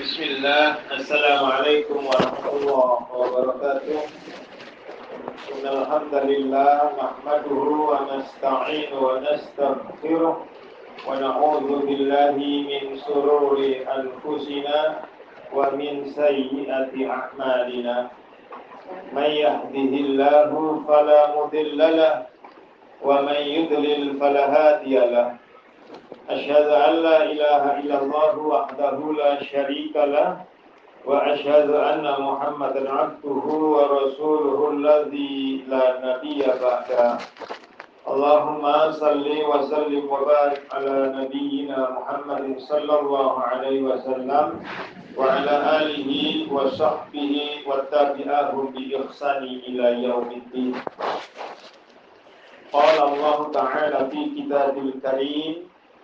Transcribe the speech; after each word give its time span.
بسم 0.00 0.22
الله 0.22 0.96
السلام 0.96 1.44
عليكم 1.44 1.98
ورحمة 2.08 2.46
الله 2.56 2.96
وبركاته. 3.20 4.00
إن 5.52 5.64
الحمد 5.76 6.14
لله 6.14 6.76
نحمده 7.00 7.60
ونستعين 7.90 8.90
ونستغفره 8.96 10.34
ونعوذ 11.08 11.68
بالله 11.84 12.36
من 12.40 12.82
شرور 13.04 13.56
أنفسنا 13.96 14.78
ومن 15.52 15.92
سيئات 16.16 16.94
أعمالنا. 16.96 17.96
من 19.12 19.30
يهده 19.44 19.92
الله 20.04 20.50
فلا 20.88 21.20
مضل 21.36 21.78
له 22.00 22.14
ومن 23.04 23.40
يضلل 23.56 24.16
فلا 24.16 24.44
هادي 24.48 24.96
له. 24.96 25.28
أشهد 26.30 26.68
أن 26.68 26.94
لا 26.94 27.22
إله 27.24 27.62
إلا 27.80 28.02
الله 28.02 28.38
وحده 28.38 28.96
لا 29.18 29.42
شريك 29.42 29.96
له 29.96 30.44
وأشهد 31.04 31.70
أن 31.70 32.04
محمدا 32.18 32.92
عبده 32.92 33.46
ورسوله 33.74 34.70
الذي 34.70 35.64
لا 35.68 35.86
نبي 36.06 36.42
بعده. 36.62 37.18
اللهم 38.08 38.92
صل 38.92 39.26
وسلم 39.50 40.04
وبارك 40.10 40.62
على 40.72 40.96
نبينا 41.18 41.78
محمد 41.90 42.58
صلى 42.58 42.94
الله 43.00 43.32
عليه 43.42 43.80
وسلم 43.82 44.46
وعلى 45.16 45.54
آله 45.80 46.12
وصحبه 46.52 47.34
وتابعهم 47.66 48.64
بإحسان 48.74 49.42
إلى 49.42 49.86
يوم 50.02 50.28
الدين. 50.30 50.74
قال 52.72 52.96
الله 53.08 53.38
تعالى 53.52 54.10
في 54.10 54.20
كتابه 54.36 54.80
الكريم 54.80 55.69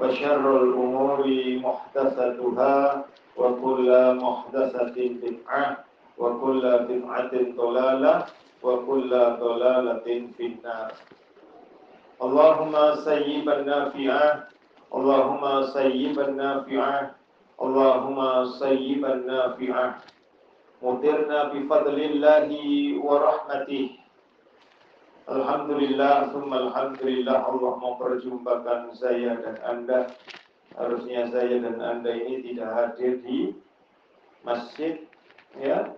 وشر 0.00 0.44
الأمور 0.62 1.20
محدثتها 1.64 3.04
وكل 3.36 3.88
محدثة 4.22 4.96
بدعة 5.22 5.66
وكل 6.18 6.62
بدعة 6.88 7.32
ضلالة 7.56 8.16
وكل 8.62 9.10
ضلالة 9.44 10.06
في 10.36 10.44
النار. 10.46 10.90
اللهم 12.22 12.74
سيبا 12.94 13.56
نافعا 13.62 14.28
اللهم 14.94 15.44
سيبا 15.76 16.26
نافعا 16.30 17.10
اللهم 17.62 18.18
سيبا 18.44 19.12
نافعا 19.14 19.86
مطرنا 20.82 21.38
بفضل 21.52 21.98
الله 22.10 22.48
ورحمته. 23.06 24.03
Alhamdulillah, 25.24 26.36
Alhamdulillah 26.36 27.48
Allah 27.48 27.72
memperjumpakan 27.80 28.92
saya 28.92 29.40
dan 29.40 29.56
Anda. 29.64 30.12
Harusnya 30.76 31.32
saya 31.32 31.64
dan 31.64 31.80
Anda 31.80 32.12
ini 32.12 32.52
tidak 32.52 32.68
hadir 32.76 33.24
di 33.24 33.56
masjid, 34.44 35.00
ya, 35.56 35.96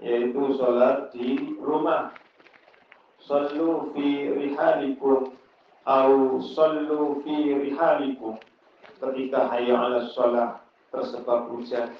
yaitu 0.00 0.56
sholat 0.56 1.12
di 1.12 1.60
rumah. 1.60 2.16
Sallu 3.20 3.92
fi 3.92 4.32
rihalikum, 4.32 5.36
au 5.84 6.40
sallu 6.56 7.20
fi 7.20 7.36
rihalikum. 7.68 8.40
Ketika 8.96 9.44
hayya 9.52 9.76
ala 9.76 10.08
sholat 10.16 10.64
tersebab 10.88 11.52
hujan. 11.52 11.92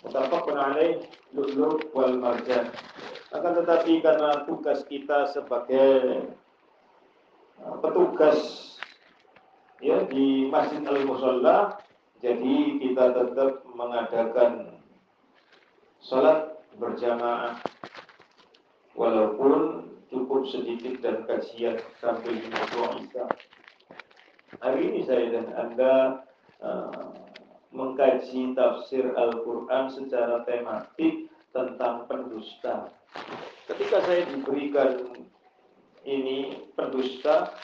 Mutafakun 0.00 0.56
alaih, 0.56 1.04
lulu 1.36 1.76
wal 1.92 2.16
marjan. 2.16 2.72
Akan 3.30 3.54
tetapi 3.62 4.02
karena 4.02 4.42
tugas 4.42 4.82
kita 4.90 5.30
sebagai 5.30 6.26
uh, 7.62 7.78
petugas 7.78 8.38
ya 9.78 10.02
di 10.10 10.50
Masjid 10.50 10.82
Al 10.82 11.06
Musalla, 11.06 11.78
jadi 12.18 12.82
kita 12.82 13.14
tetap 13.14 13.62
mengadakan 13.70 14.82
sholat 16.02 16.58
berjamaah 16.74 17.62
walaupun 18.98 19.86
cukup 20.10 20.50
sedikit 20.50 20.98
dan 20.98 21.22
kajian 21.22 21.78
sampai 22.02 22.34
di 22.34 22.50
Isya. 22.50 23.24
Hari 24.58 24.80
ini 24.90 25.00
saya 25.06 25.30
dan 25.30 25.46
Anda 25.54 25.94
uh, 26.58 27.14
mengkaji 27.70 28.58
tafsir 28.58 29.14
Al-Quran 29.14 29.94
secara 29.94 30.42
tematik 30.42 31.30
tentang 31.54 32.10
pendusta. 32.10 32.90
Ketika 33.70 34.02
saya 34.06 34.22
diberikan 34.26 35.14
ini 36.06 36.68
pendusta, 36.74 37.54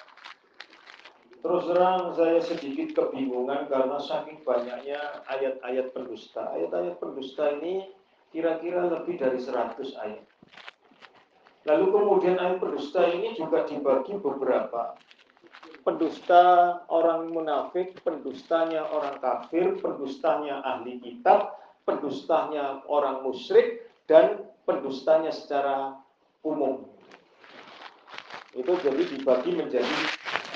terus 1.43 1.65
terang 1.71 2.15
saya 2.15 2.39
sedikit 2.43 2.95
kebingungan 2.95 3.71
karena 3.71 3.99
saking 4.03 4.43
banyaknya 4.43 4.99
ayat-ayat 5.31 5.95
pendusta. 5.95 6.51
Ayat-ayat 6.55 6.99
pendusta 6.99 7.59
ini 7.59 7.91
kira-kira 8.35 8.91
lebih 8.91 9.19
dari 9.23 9.39
100 9.39 9.79
ayat. 10.03 10.25
Lalu 11.67 11.87
kemudian 11.91 12.39
ayat 12.39 12.63
pendusta 12.63 13.03
ini 13.11 13.35
juga 13.35 13.67
dibagi 13.67 14.15
beberapa. 14.19 14.95
Pendusta 15.83 16.43
orang 16.91 17.31
munafik, 17.31 17.99
pendustanya 18.03 18.87
orang 18.91 19.23
kafir, 19.23 19.79
pendustanya 19.79 20.63
ahli 20.63 20.99
kitab, 20.99 21.55
pendustanya 21.87 22.83
orang 22.91 23.23
musyrik, 23.23 23.87
dan 24.11 24.47
pendustanya 24.67 25.31
secara 25.31 25.95
umum. 26.43 26.91
Itu 28.53 28.75
jadi 28.83 29.03
dibagi 29.07 29.55
menjadi 29.55 29.97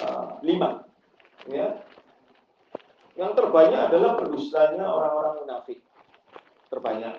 uh, 0.05 0.43
lima. 0.43 0.83
Ya. 1.47 1.81
Yang 3.15 3.33
terbanyak 3.39 3.81
adalah 3.89 4.19
pendustanya 4.19 4.85
orang-orang 4.85 5.47
munafik. 5.47 5.79
Terbanyak. 6.69 7.15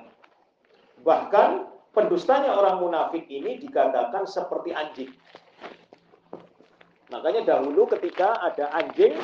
Bahkan 1.01 1.49
pendustanya 1.95 2.53
orang 2.53 2.83
munafik 2.83 3.25
ini 3.31 3.57
dikatakan 3.61 4.27
seperti 4.27 4.75
anjing. 4.75 5.11
Makanya 7.11 7.43
dahulu 7.43 7.91
ketika 7.91 8.39
ada 8.39 8.71
anjing, 8.71 9.19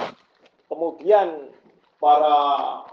kemudian 0.67 1.55
para 1.97 2.37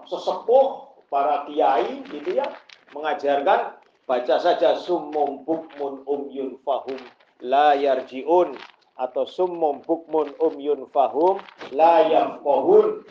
sesepuh, 0.06 0.96
para 1.10 1.44
kiai 1.50 2.00
gitu 2.08 2.38
ya, 2.38 2.46
mengajarkan 2.94 3.83
baca 4.04 4.36
saja 4.40 4.76
summum 4.76 5.44
bukmun 5.44 6.04
umyun 6.04 6.60
fahum 6.64 7.00
la 7.40 7.74
yarjiun 7.76 8.56
atau 8.94 9.24
summum 9.26 9.82
bukmun 9.84 10.32
umyun 10.38 10.86
fahum 10.92 11.40
la 11.72 12.04
yafqahun 12.06 13.02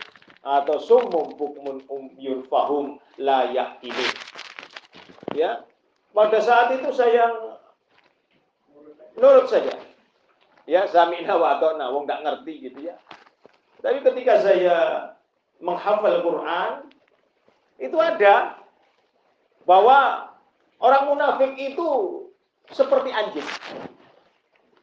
atau 0.44 0.78
summum 0.80 1.34
bukmun 1.36 1.84
umyun 1.90 2.46
fahum 2.48 3.00
la 3.18 3.50
yaqilun. 3.52 4.12
Ya. 5.34 5.66
Pada 6.14 6.38
saat 6.46 6.78
itu 6.78 6.94
saya 6.94 7.26
nurut 9.18 9.50
saja 9.50 9.74
ya 10.66 10.88
sami'na 10.90 11.38
wa 11.38 11.58
ata'na 11.58 11.92
wong 11.92 12.08
nggak 12.08 12.24
ngerti 12.24 12.54
gitu 12.70 12.80
ya 12.90 12.96
tapi 13.84 14.00
ketika 14.02 14.42
saya 14.42 14.78
menghafal 15.60 16.24
Quran 16.24 16.72
itu 17.78 17.98
ada 18.00 18.58
bahwa 19.68 20.33
orang 20.84 21.04
munafik 21.10 21.56
itu 21.56 21.90
seperti 22.70 23.10
anjing 23.10 23.48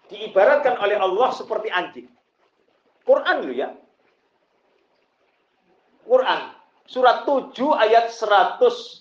diibaratkan 0.08 0.80
oleh 0.80 0.96
Allah 0.96 1.28
seperti 1.36 1.68
anjing 1.68 2.08
Quran 3.04 3.36
lu 3.44 3.52
ya 3.52 3.70
Quran 6.08 6.40
surat 6.90 7.22
7 7.22 7.54
ayat 7.76 8.10
100 8.10 9.00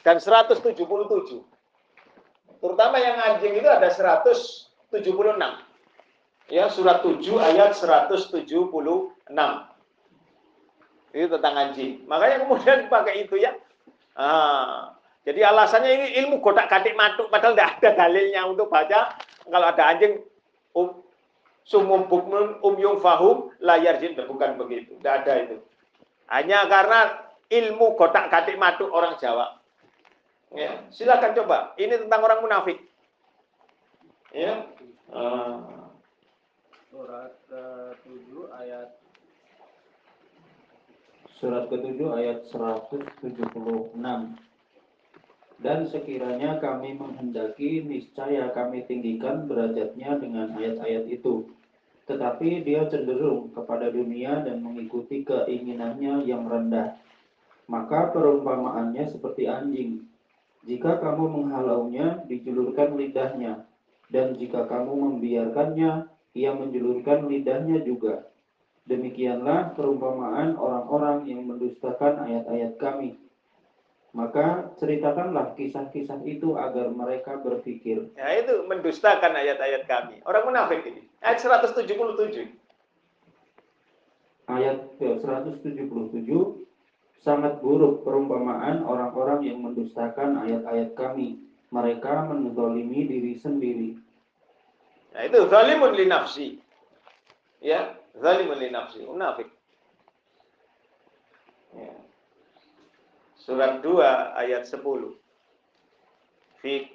dan 0.00 0.16
177. 0.16 0.72
Terutama 2.60 2.96
yang 2.96 3.16
anjing 3.20 3.56
itu 3.60 3.68
ada 3.68 3.88
176. 3.92 4.68
Ya, 6.50 6.66
surat 6.72 7.04
7 7.04 7.20
ayat 7.40 7.76
176. 7.76 8.48
Itu 11.10 11.26
tentang 11.28 11.54
anjing. 11.56 12.04
Makanya 12.08 12.36
kemudian 12.48 12.78
pakai 12.88 13.28
itu 13.28 13.36
ya. 13.36 13.52
Ah, 14.20 14.92
jadi 15.24 15.48
alasannya 15.48 15.90
ini 15.96 16.06
ilmu 16.20 16.44
kotak 16.44 16.68
katik 16.68 16.92
matuk 16.92 17.32
padahal 17.32 17.56
tidak 17.56 17.80
ada 17.80 17.90
dalilnya 18.04 18.44
untuk 18.44 18.68
baca 18.68 19.16
kalau 19.48 19.66
ada 19.72 19.96
anjing 19.96 20.20
um, 20.76 21.00
sumum 21.64 22.04
bukmun 22.04 22.60
um 22.60 22.76
yung 22.76 23.00
fahum 23.00 23.48
layar 23.64 23.96
jin 23.96 24.12
bukan 24.12 24.60
begitu. 24.60 24.92
Tidak 25.00 25.14
ada 25.24 25.32
itu. 25.40 25.56
Hanya 26.28 26.68
karena 26.68 27.00
ilmu 27.48 27.96
kotak 27.96 28.28
katik 28.28 28.60
matuk 28.60 28.92
orang 28.92 29.16
Jawa. 29.16 29.56
Ya, 30.52 30.84
silakan 30.92 31.32
coba. 31.40 31.72
Ini 31.80 32.04
tentang 32.04 32.20
orang 32.20 32.44
munafik. 32.44 32.76
Ya. 34.36 34.68
Uh. 35.08 35.88
Surat 36.90 37.32
ke-7 37.48 38.50
ayat 38.50 38.99
Surat 41.40 41.72
ke-7 41.72 41.96
ayat 42.04 42.44
176. 42.52 43.96
Dan 45.60 45.78
sekiranya 45.88 46.60
kami 46.60 47.00
menghendaki, 47.00 47.80
niscaya 47.80 48.52
kami 48.52 48.84
tinggikan 48.84 49.48
derajatnya 49.48 50.20
dengan 50.20 50.52
ayat-ayat 50.52 51.08
itu. 51.08 51.48
Tetapi 52.04 52.60
dia 52.60 52.84
cenderung 52.92 53.56
kepada 53.56 53.88
dunia 53.88 54.44
dan 54.44 54.60
mengikuti 54.60 55.24
keinginannya 55.24 56.28
yang 56.28 56.44
rendah. 56.44 57.00
Maka 57.72 58.12
perumpamaannya 58.12 59.08
seperti 59.08 59.48
anjing 59.48 60.10
jika 60.68 61.00
kamu 61.00 61.40
menghalaunya, 61.40 62.20
dijulurkan 62.28 63.00
lidahnya. 63.00 63.64
Dan 64.12 64.36
jika 64.36 64.68
kamu 64.68 64.92
membiarkannya, 64.92 66.04
ia 66.36 66.50
menjulurkan 66.52 67.30
lidahnya 67.32 67.80
juga. 67.80 68.29
Demikianlah 68.88 69.76
perumpamaan 69.76 70.56
orang-orang 70.56 71.28
yang 71.28 71.44
mendustakan 71.46 72.24
ayat-ayat 72.24 72.80
kami. 72.80 73.20
Maka 74.10 74.74
ceritakanlah 74.82 75.54
kisah-kisah 75.54 76.18
itu 76.26 76.58
agar 76.58 76.90
mereka 76.90 77.38
berpikir. 77.38 78.10
Ya 78.18 78.42
itu 78.42 78.66
mendustakan 78.66 79.38
ayat-ayat 79.38 79.86
kami. 79.86 80.18
Orang 80.26 80.50
munafik 80.50 80.82
ini. 80.82 81.06
Ayat 81.22 81.38
177. 81.38 81.86
Ayat 84.50 84.78
177 84.98 85.86
sangat 87.22 87.62
buruk 87.62 88.02
perumpamaan 88.02 88.82
orang-orang 88.82 89.46
yang 89.46 89.62
mendustakan 89.62 90.42
ayat-ayat 90.42 90.98
kami. 90.98 91.38
Mereka 91.70 92.26
menzalimi 92.26 93.06
diri 93.06 93.38
sendiri. 93.38 93.94
Nah 95.14 95.22
itu 95.22 95.38
zalimun 95.46 95.94
li 95.94 96.10
nafsi. 96.10 96.58
Ya, 97.62 97.99
zalimun 98.18 98.58
li 98.58 98.68
nafsi, 98.72 99.04
munafik. 99.06 99.46
Ya. 101.76 101.94
Surat 103.38 103.82
2 103.82 104.02
ayat 104.36 104.66
10. 104.66 104.82
Fi 106.60 106.90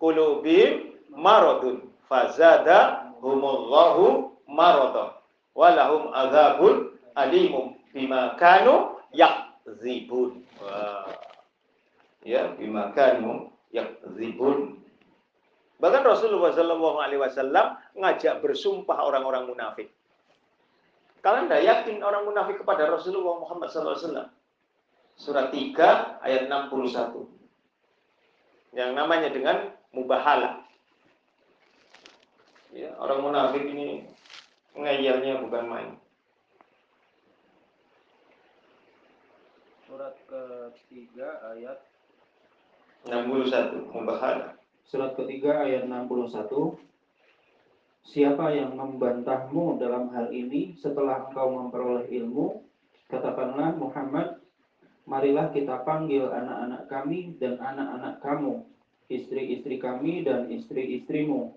qulubihim 0.00 0.96
maradun 1.12 1.90
fazada 2.08 3.12
humullahu 3.20 4.36
maradun 4.48 5.12
walahum 5.56 6.12
azabun 6.12 6.96
alimum 7.16 7.76
bima 7.92 8.36
kanu 8.40 9.00
yak 9.12 9.56
zibun. 9.80 10.44
Wah. 10.60 11.08
Ya, 12.26 12.52
bima 12.58 12.90
kanu 12.92 13.52
zibun. 14.16 14.80
Bahkan 15.76 16.02
Rasulullah 16.08 16.56
Shallallahu 16.56 16.98
Alaihi 17.04 17.20
Wasallam 17.20 17.76
ngajak 18.00 18.40
bersumpah 18.40 18.96
orang-orang 19.04 19.52
munafik. 19.52 19.92
Kalian 21.24 21.48
tidak 21.48 21.64
yakin 21.66 21.96
orang 22.04 22.24
munafik 22.26 22.60
kepada 22.62 22.86
Rasulullah 22.90 23.40
Muhammad 23.40 23.68
SAW? 23.70 24.30
Surat 25.16 25.48
3 25.48 26.22
ayat 26.22 26.48
61. 26.48 27.26
Yang 28.76 28.90
namanya 28.92 29.28
dengan 29.32 29.56
mubahala. 29.90 30.64
Ya, 32.76 32.92
orang 33.00 33.24
munafik 33.24 33.64
ini 33.64 34.04
ngeyelnya 34.76 35.40
bukan 35.40 35.64
main. 35.64 35.90
surat 39.96 40.18
ketiga 40.28 41.40
ayat 41.56 41.78
61 43.08 43.96
Mubahala. 43.96 44.60
Surat 44.84 45.16
ketiga 45.16 45.64
ayat 45.64 45.88
61 45.88 46.76
Siapa 48.06 48.54
yang 48.54 48.78
membantahmu 48.78 49.82
dalam 49.82 50.14
hal 50.14 50.30
ini 50.30 50.78
setelah 50.78 51.26
engkau 51.26 51.50
memperoleh 51.50 52.06
ilmu 52.06 52.62
katakanlah 53.10 53.74
Muhammad 53.74 54.38
marilah 55.06 55.50
kita 55.50 55.82
panggil 55.82 56.30
anak-anak 56.30 56.86
kami 56.86 57.34
dan 57.38 57.58
anak-anak 57.58 58.22
kamu 58.22 58.62
istri-istri 59.10 59.78
kami 59.82 60.22
dan 60.22 60.50
istri-istrimu 60.50 61.54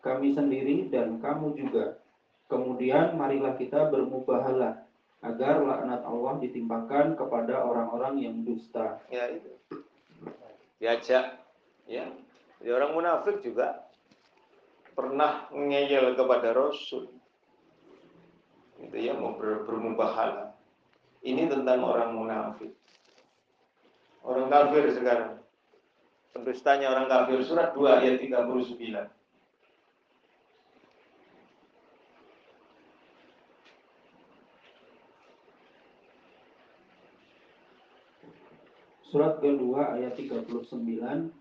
kami 0.00 0.32
sendiri 0.32 0.88
dan 0.88 1.20
kamu 1.20 1.56
juga 1.56 2.00
kemudian 2.48 3.16
marilah 3.16 3.56
kita 3.60 3.92
bermubahalah 3.92 4.84
agar 5.20 5.60
laknat 5.60 6.00
Allah 6.00 6.40
ditimpakan 6.40 7.12
kepada 7.12 7.60
orang-orang 7.60 8.24
yang 8.24 8.40
dusta. 8.40 9.04
Ya 9.12 9.28
itu. 9.28 9.52
Diajak 10.80 11.44
ya. 11.84 12.08
Jadi 12.60 12.70
orang 12.72 12.96
munafik 12.96 13.44
juga 13.44 13.84
pernah 15.00 15.48
ngeyel 15.48 16.12
kepada 16.12 16.52
Rasul. 16.52 17.08
Itu 18.76 18.96
ya 19.00 19.16
mau 19.16 19.32
ber, 19.32 19.64
bermubahala. 19.64 20.52
Ini 21.24 21.48
tentang 21.48 21.80
orang 21.80 22.12
munafik. 22.12 22.76
Orang 24.20 24.52
kafir 24.52 24.92
sekarang. 24.92 25.40
Pendustanya 26.36 26.92
orang 26.92 27.08
kafir 27.08 27.40
surat 27.48 27.72
2 27.72 27.80
ayat 27.80 28.20
39. 28.20 29.08
Surat 39.08 39.40
kedua 39.40 39.96
ayat 39.96 40.12
39 40.14 41.39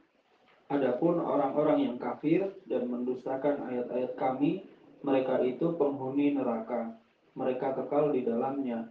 Adapun 0.70 1.18
orang-orang 1.18 1.90
yang 1.90 1.96
kafir 1.98 2.46
dan 2.70 2.86
mendustakan 2.86 3.66
ayat-ayat 3.74 4.14
kami 4.14 4.70
mereka 5.02 5.42
itu 5.42 5.74
penghuni 5.74 6.38
neraka. 6.38 6.94
Mereka 7.34 7.74
kekal 7.74 8.14
di 8.14 8.22
dalamnya. 8.22 8.86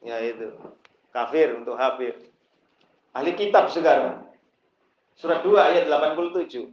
Ya 0.00 0.24
itu. 0.24 0.56
Kafir 1.12 1.52
untuk 1.52 1.76
kafir 1.76 2.16
ahli 3.18 3.34
kitab 3.34 3.66
sekarang. 3.74 4.22
Surat 5.18 5.42
2 5.42 5.58
ayat 5.58 5.90
87 5.90 6.70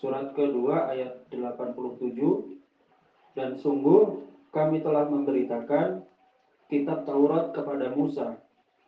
surat 0.00 0.32
kedua 0.32 0.92
ayat 0.92 1.28
87 1.28 2.59
dan 3.38 3.58
sungguh 3.58 4.26
kami 4.50 4.82
telah 4.82 5.06
memberitakan 5.06 6.02
kitab 6.66 7.06
Taurat 7.06 7.54
kepada 7.54 7.94
Musa 7.94 8.38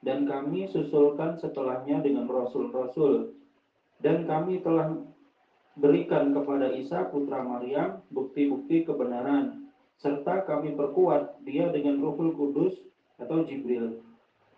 dan 0.03 0.27
kami 0.27 0.67
susulkan 0.71 1.39
setelahnya 1.39 2.03
dengan 2.03 2.27
rasul-rasul. 2.27 3.39
Dan 4.03 4.27
kami 4.27 4.59
telah 4.67 4.99
berikan 5.79 6.35
kepada 6.35 6.75
Isa 6.75 7.07
putra 7.07 7.47
Maryam 7.47 8.03
bukti-bukti 8.11 8.83
kebenaran 8.83 9.71
serta 10.03 10.43
kami 10.43 10.75
perkuat 10.75 11.39
dia 11.47 11.71
dengan 11.71 12.03
Ruhul 12.03 12.35
Kudus 12.35 12.75
atau 13.23 13.47
Jibril. 13.47 14.03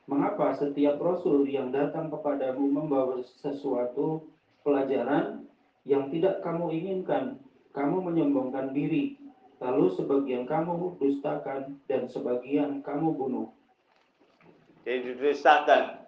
Mengapa 0.09 0.57
setiap 0.57 0.97
rasul 1.01 1.45
yang 1.45 1.69
datang 1.69 2.09
kepadamu 2.09 2.65
membawa 2.73 3.21
sesuatu 3.45 4.25
pelajaran 4.65 5.45
yang 5.85 6.09
tidak 6.09 6.41
kamu 6.41 6.73
inginkan, 6.73 7.37
kamu 7.77 8.01
menyombongkan 8.01 8.73
diri, 8.73 9.21
lalu 9.63 9.95
sebagian 9.95 10.45
kamu 10.47 10.99
dustakan 10.99 11.79
dan 11.87 12.11
sebagian 12.11 12.83
kamu 12.83 13.15
bunuh. 13.15 13.49
Jadi 14.85 15.17
dustakan, 15.17 16.05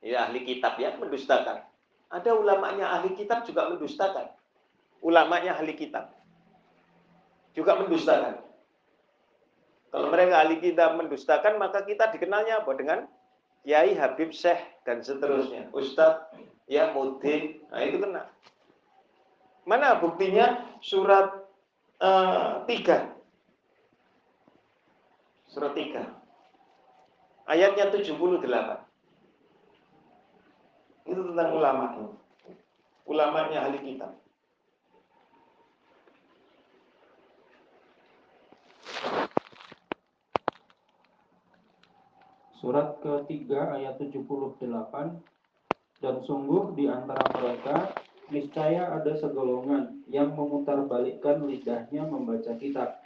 ya 0.00 0.28
ahli 0.28 0.46
kitab 0.48 0.80
ya 0.80 0.96
mendustakan. 0.96 1.64
Ada 2.08 2.30
ulamanya 2.32 2.94
ahli 2.94 3.12
kitab 3.18 3.44
juga 3.44 3.68
mendustakan. 3.68 4.32
Ulamanya 5.04 5.58
ahli 5.60 5.76
kitab 5.76 6.14
juga 7.52 7.76
mendustakan. 7.78 8.40
Kalau 9.94 10.10
mereka 10.10 10.42
ahli 10.42 10.58
kitab 10.58 10.98
mendustakan, 10.98 11.54
maka 11.60 11.86
kita 11.86 12.10
dikenalnya 12.10 12.66
apa? 12.66 12.72
Dengan 12.74 12.98
Kiai 13.62 13.94
Habib 13.94 14.34
Syekh 14.34 14.60
dan 14.82 15.00
seterusnya. 15.04 15.70
Ustadz, 15.70 16.34
ya 16.66 16.90
Mudin, 16.90 17.62
nah 17.70 17.80
itu 17.84 18.02
kena. 18.02 18.26
Mana 19.64 19.96
buktinya? 20.00 20.66
Surat 20.84 21.43
uh, 22.00 22.64
eh, 22.66 22.82
3. 22.82 23.14
Surat 25.54 25.72
3. 25.76 26.02
Ayatnya 27.46 27.92
78. 27.92 28.86
Itu 31.04 31.20
tentang 31.30 31.50
ulama. 31.54 32.10
Ulamanya 33.04 33.68
ahli 33.68 33.78
kitab. 33.84 34.16
Surat 42.64 42.96
ketiga 43.04 43.76
ayat 43.76 44.00
78 44.00 44.64
dan 46.00 46.24
sungguh 46.24 46.72
di 46.72 46.88
antara 46.88 47.20
mereka 47.36 47.92
niscaya 48.32 48.94
ada 48.94 49.12
segolongan 49.20 50.00
yang 50.08 50.32
memutarbalikkan 50.32 51.44
lidahnya 51.44 52.08
membaca 52.08 52.56
kitab 52.56 53.04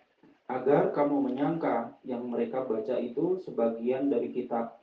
agar 0.49 0.95
kamu 0.97 1.29
menyangka 1.29 1.93
yang 2.09 2.25
mereka 2.25 2.65
baca 2.65 2.97
itu 2.97 3.41
sebagian 3.45 4.09
dari 4.09 4.33
kitab. 4.33 4.81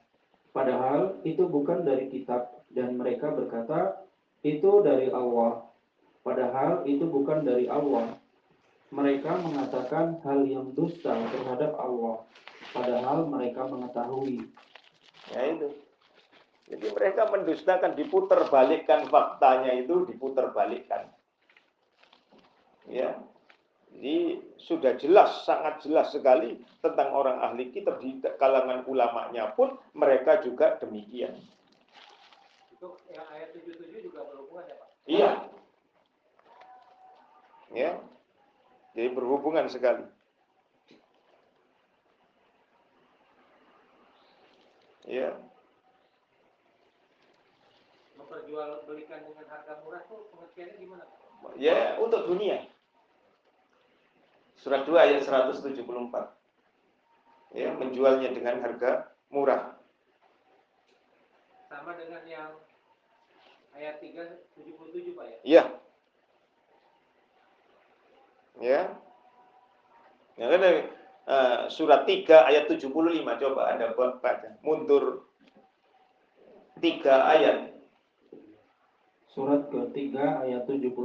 Padahal 0.53 1.19
itu 1.27 1.49
bukan 1.49 1.83
dari 1.83 2.07
kitab 2.07 2.63
dan 2.71 2.95
mereka 2.95 3.33
berkata 3.33 4.05
itu 4.45 4.85
dari 4.85 5.09
Allah. 5.09 5.65
Padahal 6.21 6.85
itu 6.85 7.05
bukan 7.09 7.43
dari 7.43 7.65
Allah. 7.65 8.13
Mereka 8.93 9.41
mengatakan 9.41 10.21
hal 10.21 10.45
yang 10.45 10.71
dusta 10.77 11.11
terhadap 11.11 11.75
Allah. 11.81 12.23
Padahal 12.71 13.25
mereka 13.27 13.65
mengetahui. 13.65 14.45
Ya 15.33 15.41
itu. 15.49 15.84
Jadi 16.65 16.87
mereka 16.97 17.29
mendustakan, 17.29 17.93
diputar 17.93 18.49
balikkan 18.49 19.05
faktanya 19.05 19.77
itu 19.77 20.09
diputar 20.09 20.49
balikkan. 20.49 21.05
Ya. 22.89 23.21
Jadi 23.95 24.43
sudah 24.59 24.97
jelas, 24.99 25.45
sangat 25.45 25.79
jelas 25.85 26.11
sekali 26.11 26.59
tentang 26.83 27.15
orang 27.15 27.39
ahli 27.39 27.71
kitab 27.71 28.01
di 28.01 28.17
kalangan 28.41 28.83
ulamanya 28.89 29.53
pun 29.55 29.77
mereka 29.95 30.41
juga 30.41 30.75
demikian. 30.81 31.37
Itu 32.73 32.97
yang 33.13 33.23
ayat 33.29 33.55
77 33.55 34.03
juga 34.03 34.25
berhubungan 34.25 34.65
ya 34.67 34.75
Pak? 34.75 34.89
Iya. 35.05 35.31
Ya. 37.71 37.91
Jadi 38.97 39.09
berhubungan 39.13 39.65
sekali. 39.71 40.03
Ya. 45.05 45.37
Memperjualbelikan 48.35 49.23
dengan 49.23 49.47
harga 49.47 49.79
murah 49.79 50.03
tuh 50.11 50.27
pengertiannya 50.27 50.75
gimana? 50.75 51.07
Ya, 51.55 51.95
untuk 52.03 52.27
dunia. 52.27 52.67
Surat 54.59 54.83
2 54.83 54.91
ayat 54.91 55.23
174. 55.23 55.71
Ya, 57.55 57.71
menjualnya 57.79 58.35
dengan 58.35 58.59
harga 58.59 59.07
murah. 59.31 59.79
Sama 61.71 61.95
dengan 61.95 62.27
yang 62.27 62.59
ayat 63.71 64.03
377 64.03 65.15
Pak 65.15 65.25
ya? 65.31 65.37
Iya. 65.47 65.63
Ya. 68.59 68.81
Ya 70.35 70.45
kan 70.51 70.61
uh, 71.23 71.59
surat 71.71 72.03
3 72.03 72.27
ayat 72.51 72.67
75 72.67 72.91
coba 73.15 73.61
Anda 73.71 73.95
baca. 73.95 74.59
Mundur 74.59 75.23
3 76.83 76.83
ayat. 77.07 77.74
Surat 79.35 79.67
ketiga 79.67 80.47
ayat 80.47 80.63
75 80.63 80.95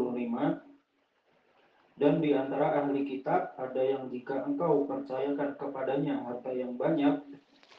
dan 1.99 2.23
di 2.23 2.31
antara 2.31 2.79
ahli 2.79 3.03
kitab 3.03 3.59
ada 3.59 3.83
yang 3.83 4.07
jika 4.07 4.47
engkau 4.47 4.87
percayakan 4.87 5.59
kepadanya 5.59 6.23
harta 6.23 6.55
yang 6.55 6.79
banyak, 6.79 7.27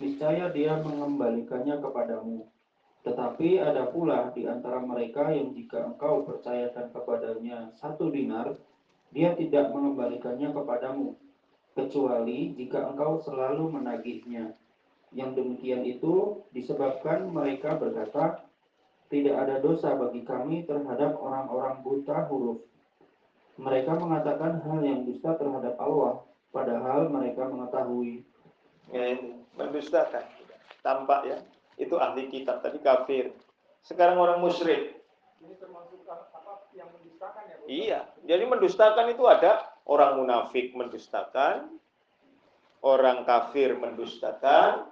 niscaya 0.04 0.52
dia 0.52 0.76
mengembalikannya 0.84 1.80
kepadamu. 1.80 2.52
Tetapi 3.08 3.64
ada 3.64 3.96
pula 3.96 4.36
di 4.36 4.44
antara 4.44 4.84
mereka 4.84 5.32
yang 5.32 5.56
jika 5.56 5.88
engkau 5.88 6.28
percayakan 6.28 6.92
kepadanya 6.92 7.72
satu 7.80 8.12
dinar, 8.12 8.52
dia 9.16 9.32
tidak 9.40 9.72
mengembalikannya 9.72 10.52
kepadamu 10.52 11.16
kecuali 11.80 12.60
jika 12.60 12.92
engkau 12.92 13.24
selalu 13.24 13.72
menagihnya. 13.72 14.52
Yang 15.16 15.32
demikian 15.40 15.88
itu 15.88 16.44
disebabkan 16.52 17.32
mereka 17.32 17.80
berkata, 17.80 18.51
tidak 19.12 19.36
ada 19.44 19.60
dosa 19.60 19.92
bagi 20.00 20.24
kami 20.24 20.64
terhadap 20.64 21.20
orang-orang 21.20 21.84
buta 21.84 22.32
huruf. 22.32 22.64
Mereka 23.60 24.00
mengatakan 24.00 24.64
hal 24.64 24.80
yang 24.80 25.04
dusta 25.04 25.36
terhadap 25.36 25.76
Allah, 25.76 26.24
padahal 26.56 27.12
mereka 27.12 27.52
mengetahui. 27.52 28.24
Ya, 28.88 29.20
ini 29.20 29.44
mendustakan. 29.60 30.24
Tampak 30.80 31.28
ya, 31.28 31.38
itu 31.76 32.00
ahli 32.00 32.32
kitab 32.32 32.64
tadi 32.64 32.80
kafir. 32.80 33.36
Sekarang 33.84 34.16
orang 34.18 34.40
musyrik. 34.40 35.04
Ini 35.44 35.60
termasuk 35.60 36.08
apa 36.08 36.72
yang 36.72 36.88
mendustakan 36.96 37.44
ya? 37.52 37.56
Iya, 37.68 38.00
jadi 38.24 38.44
mendustakan 38.48 39.12
itu 39.12 39.28
ada 39.28 39.76
orang 39.84 40.24
munafik 40.24 40.72
mendustakan, 40.72 41.68
orang 42.80 43.28
kafir 43.28 43.76
mendustakan, 43.76 44.88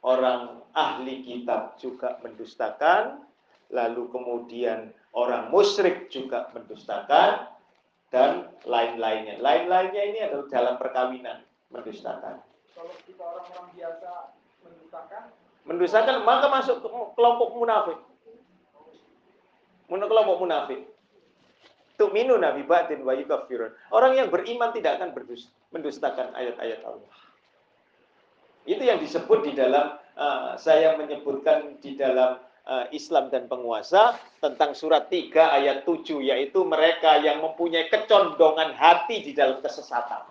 orang 0.00 0.64
ahli 0.72 1.22
kitab 1.22 1.76
juga 1.78 2.18
mendustakan, 2.24 3.28
lalu 3.72 4.06
kemudian 4.12 4.92
orang 5.16 5.48
musyrik 5.48 6.12
juga 6.12 6.52
mendustakan, 6.52 7.48
dan 8.12 8.52
lain-lainnya. 8.68 9.40
Lain-lainnya 9.40 10.02
ini 10.04 10.18
adalah 10.20 10.46
dalam 10.52 10.74
perkawinan 10.76 11.40
mendustakan. 11.72 12.44
Kalau 12.76 12.94
kita 13.08 13.24
orang-orang 13.24 13.66
biasa 13.72 14.10
mendustakan, 14.60 15.22
mendustakan 15.64 16.16
maka 16.28 16.46
masuk 16.52 16.76
ke 16.84 16.88
kelompok 17.16 17.48
munafik. 17.56 17.98
Kelompok 19.88 20.36
munafik 20.40 20.80
tu'minu 22.02 22.36
nabi 22.40 22.64
batin 22.68 23.00
wa 23.06 23.16
yukafirun. 23.16 23.72
Orang 23.92 24.12
yang 24.18 24.28
beriman 24.28 24.74
tidak 24.76 25.00
akan 25.00 25.14
mendustakan 25.72 26.34
ayat-ayat 26.36 26.80
Allah. 26.82 27.14
Itu 28.66 28.82
yang 28.82 28.98
disebut 29.02 29.46
di 29.46 29.52
dalam 29.54 29.98
uh, 30.18 30.54
saya 30.58 30.94
menyebutkan 30.98 31.78
di 31.82 31.94
dalam 31.98 32.38
Islam 32.94 33.26
dan 33.26 33.50
penguasa 33.50 34.14
tentang 34.38 34.70
surat 34.78 35.10
3 35.10 35.34
ayat 35.34 35.82
7 35.82 36.22
yaitu 36.22 36.62
mereka 36.62 37.18
yang 37.18 37.42
mempunyai 37.42 37.90
kecondongan 37.90 38.78
hati 38.78 39.18
di 39.18 39.34
dalam 39.34 39.58
kesesatan 39.58 40.22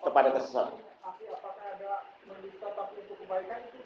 kepada 0.00 0.32
kesesatan. 0.32 0.80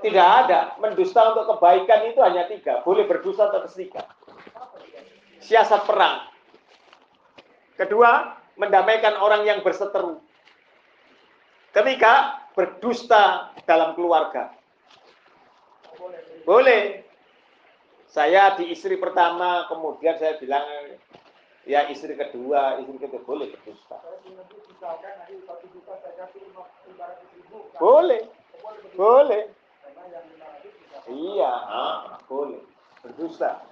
Tidak 0.00 0.28
ada. 0.46 0.78
Mendusta 0.78 1.34
untuk 1.34 1.50
kebaikan 1.56 2.06
itu 2.08 2.20
hanya 2.22 2.46
tiga. 2.46 2.80
Boleh 2.86 3.04
berdusta 3.04 3.50
atau 3.50 3.66
tiga. 3.68 4.06
Siasat 5.42 5.84
perang. 5.84 6.30
Kedua, 7.74 8.36
mendamaikan 8.60 9.16
orang 9.18 9.48
yang 9.48 9.64
berseteru. 9.64 10.20
Ketiga, 11.72 12.44
berdusta 12.52 13.52
dalam 13.64 13.96
keluarga. 13.96 14.52
Boleh. 16.44 17.09
Saya 18.10 18.58
di 18.58 18.74
istri 18.74 18.98
pertama, 18.98 19.70
kemudian 19.70 20.18
saya 20.18 20.34
bilang, 20.42 20.66
ya 21.62 21.86
istri 21.86 22.18
kedua, 22.18 22.82
istri 22.82 22.98
kedua, 22.98 23.22
boleh 23.22 23.54
berdusta. 23.54 24.02
Boleh. 27.78 28.26
Boleh. 28.98 29.42
Iya, 31.06 31.52
boleh. 32.26 32.62
Berdusta. 33.06 33.62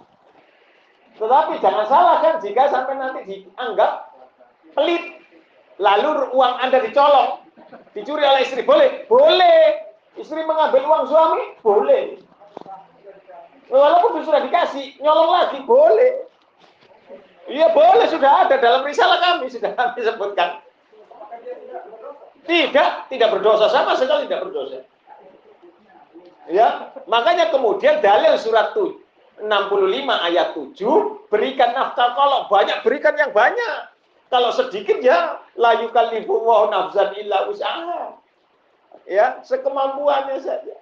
Tetapi 1.18 1.58
jangan 1.58 1.86
salah 1.90 2.16
kan 2.22 2.34
jika 2.38 2.70
sampai 2.70 2.94
nanti 2.94 3.20
dianggap 3.26 4.14
pelit. 4.78 5.18
Lalu 5.78 6.30
uang 6.34 6.54
Anda 6.58 6.82
dicolong, 6.82 7.42
dicuri 7.94 8.22
oleh 8.22 8.42
istri, 8.42 8.66
boleh? 8.66 9.06
Boleh. 9.10 9.82
Istri 10.18 10.42
mengambil 10.42 10.82
uang 10.82 11.04
suami, 11.06 11.42
boleh. 11.62 12.27
Walaupun 13.68 14.24
sudah 14.24 14.40
dikasih, 14.44 14.96
nyolong 15.00 15.30
lagi, 15.32 15.58
boleh. 15.64 16.24
Iya 17.48 17.72
boleh, 17.72 18.06
sudah 18.12 18.48
ada 18.48 18.60
dalam 18.60 18.84
risalah 18.84 19.20
kami, 19.20 19.48
sudah 19.48 19.72
kami 19.72 20.04
sebutkan. 20.04 20.60
Tidak, 22.48 22.90
tidak 23.12 23.28
berdosa, 23.32 23.68
sama 23.68 23.96
sekali 23.96 24.28
tidak 24.28 24.48
berdosa. 24.48 24.84
Ya, 26.48 26.96
makanya 27.04 27.52
kemudian 27.52 28.00
dalil 28.00 28.40
surat 28.40 28.72
7 28.72 29.08
65 29.38 30.26
ayat 30.28 30.56
7, 30.56 30.74
berikan 31.30 31.70
nafkah 31.70 32.18
kalau 32.18 32.50
banyak 32.50 32.82
berikan 32.82 33.14
yang 33.14 33.30
banyak. 33.30 33.94
Kalau 34.28 34.52
sedikit 34.52 35.00
ya 35.00 35.40
la 35.56 35.78
yukallifu 35.80 36.42
wa 36.42 36.68
nafsan 36.68 37.16
illa 37.16 37.48
usaha. 37.48 38.18
Ya, 39.08 39.40
sekemampuannya 39.40 40.36
saja. 40.42 40.76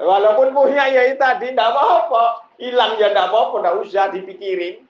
Walaupun 0.00 0.56
punya 0.56 0.88
ya 0.88 1.12
tadi 1.12 1.52
tidak 1.52 1.76
apa-apa, 1.76 2.48
hilang 2.56 2.96
ya 2.96 3.12
tidak 3.12 3.28
apa-apa, 3.28 3.56
tidak 3.60 3.76
usah 3.84 4.06
dipikirin. 4.08 4.88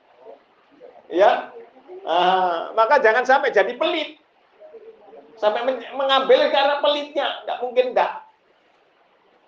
Ya, 1.11 1.51
ah, 2.07 2.71
maka 2.79 3.03
jangan 3.03 3.27
sampai 3.27 3.51
jadi 3.51 3.75
pelit, 3.75 4.23
sampai 5.43 5.67
mengambil 5.99 6.47
karena 6.55 6.79
pelitnya, 6.79 7.43
tidak 7.43 7.59
mungkin 7.59 7.91
tidak. 7.91 8.23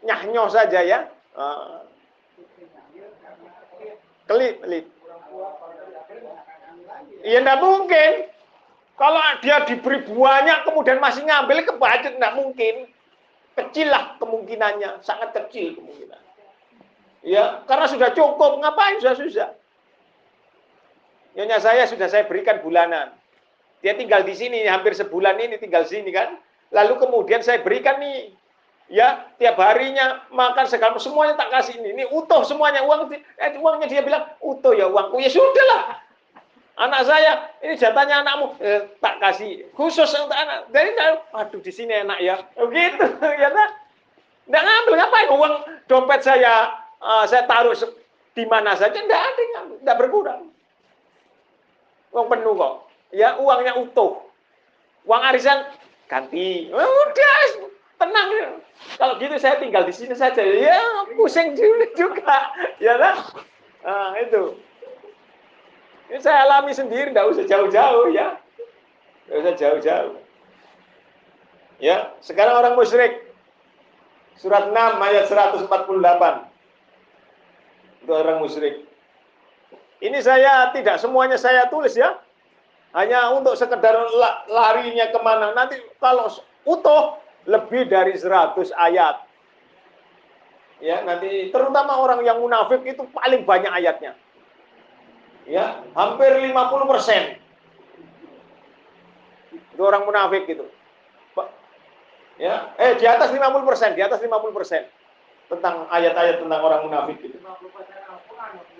Nyahnyo 0.03 0.45
saja 0.51 0.83
ya. 0.83 0.99
Ah. 1.39 1.87
Kelit, 4.27 4.59
pelit. 4.59 4.87
Iya 7.23 7.39
tidak 7.39 7.59
mungkin. 7.63 8.13
Kalau 8.99 9.23
dia 9.43 9.63
diberi 9.67 9.99
banyak 10.11 10.59
kemudian 10.67 10.99
masih 10.99 11.23
ngambil 11.23 11.63
kebacut 11.71 12.13
tidak 12.19 12.35
mungkin. 12.35 12.91
Kecil 13.53 13.93
lah 13.93 14.17
kemungkinannya, 14.17 15.05
sangat 15.05 15.37
kecil 15.37 15.77
kemungkinan. 15.77 16.21
Ya, 17.23 17.63
karena 17.69 17.87
sudah 17.87 18.11
cukup, 18.17 18.59
ngapain 18.59 18.99
sudah 18.99 19.15
susah. 19.15 19.51
Nyonya 21.37 21.59
saya 21.61 21.85
sudah 21.89 22.09
saya 22.09 22.25
berikan 22.29 22.61
bulanan. 22.61 23.13
Dia 23.81 23.97
tinggal 23.97 24.23
di 24.23 24.35
sini 24.37 24.65
hampir 24.69 24.93
sebulan 24.93 25.41
ini 25.41 25.57
tinggal 25.57 25.89
sini 25.89 26.13
kan. 26.13 26.37
Lalu 26.73 26.97
kemudian 27.01 27.45
saya 27.45 27.61
berikan 27.61 28.01
nih 28.01 28.33
ya 28.93 29.33
tiap 29.41 29.57
harinya 29.57 30.29
makan 30.29 30.69
segala 30.69 31.01
semuanya 31.01 31.39
tak 31.39 31.49
kasih 31.49 31.81
ini 31.81 31.97
ini 31.97 32.05
utuh 32.13 32.45
semuanya 32.45 32.85
uang 32.85 33.09
eh, 33.15 33.57
uangnya 33.57 33.89
dia 33.89 34.05
bilang 34.05 34.29
utuh 34.45 34.77
ya 34.77 34.85
uangku 34.85 35.17
ya 35.17 35.33
sudahlah 35.33 36.02
anak 36.79 37.03
saya 37.05 37.33
ini 37.65 37.75
jatahnya 37.77 38.25
anakmu. 38.25 38.57
Eh, 38.61 38.89
tak 39.01 39.21
kasih 39.21 39.67
khusus 39.77 40.09
untuk 40.17 40.37
anak. 40.37 40.69
Dari 40.73 40.93
aduh 41.33 41.61
di 41.61 41.73
sini 41.73 41.93
enak 42.05 42.19
ya. 42.21 42.37
Begitu 42.57 43.07
ya 43.43 43.49
tak? 43.53 43.71
Tidak 44.49 44.63
ngambil 44.63 44.95
ngapain? 44.99 45.29
Uang 45.33 45.55
dompet 45.87 46.21
saya 46.25 46.73
uh, 46.99 47.25
saya 47.29 47.47
taruh 47.47 47.77
di 48.33 48.45
mana 48.49 48.73
saja 48.75 48.97
tidak 48.97 49.21
ada 49.21 49.43
tidak 49.77 49.97
berkurang 50.01 50.53
uang 52.13 52.29
penuh 52.29 52.55
kok. 52.55 52.75
Ya 53.13 53.37
uangnya 53.41 53.77
utuh. 53.81 54.21
Uang 55.09 55.23
arisan 55.33 55.67
ganti. 56.07 56.71
Udah 56.71 57.37
tenang. 57.99 58.61
Kalau 59.01 59.15
gitu 59.19 59.37
saya 59.41 59.59
tinggal 59.59 59.83
di 59.89 59.93
sini 59.93 60.15
saja. 60.15 60.41
Ya 60.45 60.79
pusing 61.17 61.57
juga, 61.97 62.53
ya 62.85 62.95
kan? 63.01 63.17
Nah, 63.83 64.13
itu. 64.21 64.57
Ini 66.13 66.21
saya 66.21 66.45
alami 66.45 66.77
sendiri, 66.77 67.09
tidak 67.09 67.33
usah 67.33 67.49
jauh-jauh 67.49 68.13
ya. 68.13 68.37
Tidak 69.25 69.37
usah 69.41 69.55
jauh-jauh. 69.57 70.21
Ya, 71.81 72.13
sekarang 72.21 72.61
orang 72.61 72.77
musyrik. 72.77 73.33
Surat 74.37 74.69
6 74.69 74.77
ayat 74.77 75.25
148. 75.33 75.73
Untuk 78.05 78.13
orang 78.13 78.45
musyrik. 78.45 78.85
Ini 80.05 80.21
saya 80.21 80.69
tidak 80.77 81.01
semuanya 81.01 81.41
saya 81.41 81.73
tulis 81.73 81.97
ya. 81.97 82.21
Hanya 82.93 83.33
untuk 83.33 83.57
sekedar 83.57 83.97
larinya 84.53 85.09
ke 85.09 85.19
mana. 85.25 85.57
Nanti 85.57 85.81
kalau 85.97 86.29
utuh 86.69 87.25
lebih 87.49 87.89
dari 87.89 88.21
100 88.21 88.69
ayat. 88.77 89.17
Ya, 90.85 91.01
nanti 91.09 91.49
terutama 91.49 92.05
orang 92.05 92.21
yang 92.21 92.37
munafik 92.37 92.85
itu 92.85 93.01
paling 93.17 93.49
banyak 93.49 93.73
ayatnya. 93.73 94.13
Ya, 95.49 95.83
hampir 95.95 96.31
50 96.39 96.55
persen. 96.87 97.23
Itu 99.75 99.83
orang 99.83 100.07
munafik 100.07 100.47
itu. 100.47 100.67
Ya, 102.41 102.75
eh 102.81 102.97
di 102.97 103.07
atas 103.07 103.29
50 103.29 103.69
persen, 103.69 103.93
di 103.93 104.03
atas 104.03 104.19
50 104.19 104.57
persen 104.57 104.89
tentang 105.53 105.85
ayat-ayat 105.93 106.41
tentang 106.41 106.61
orang 106.65 106.89
munafik 106.89 107.21
itu. 107.21 107.37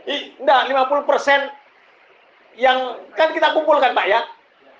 I, 0.09 0.35
enggak, 0.41 0.73
50 0.73 1.11
persen 1.11 1.41
yang 2.57 2.99
kan 3.15 3.31
kita 3.37 3.55
kumpulkan 3.55 3.93
Pak 3.93 4.07
ya. 4.09 4.25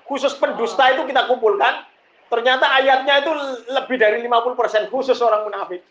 Khusus 0.03 0.35
pendusta 0.35 0.91
itu 0.91 1.07
kita 1.07 1.31
kumpulkan, 1.31 1.87
Ternyata 2.33 2.65
ayatnya 2.65 3.21
itu 3.21 3.31
lebih 3.69 4.01
dari 4.01 4.17
50% 4.25 4.89
khusus 4.89 5.21
orang 5.21 5.45
munafik. 5.45 5.85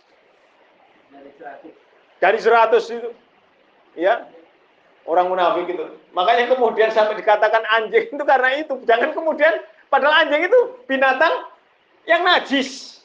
Dari 2.19 2.39
100 2.43 2.83
itu. 2.99 3.11
Ya. 3.95 4.27
Orang 5.03 5.35
munafik 5.35 5.67
itu. 5.67 5.83
Makanya 6.15 6.47
kemudian 6.55 6.95
sampai 6.95 7.19
dikatakan 7.19 7.67
anjing 7.75 8.07
itu 8.13 8.25
karena 8.25 8.51
itu. 8.55 8.75
Jangan 8.87 9.11
kemudian 9.11 9.59
padahal 9.91 10.27
anjing 10.27 10.47
itu 10.47 10.61
binatang 10.87 11.51
yang 12.07 12.23
najis. 12.23 13.03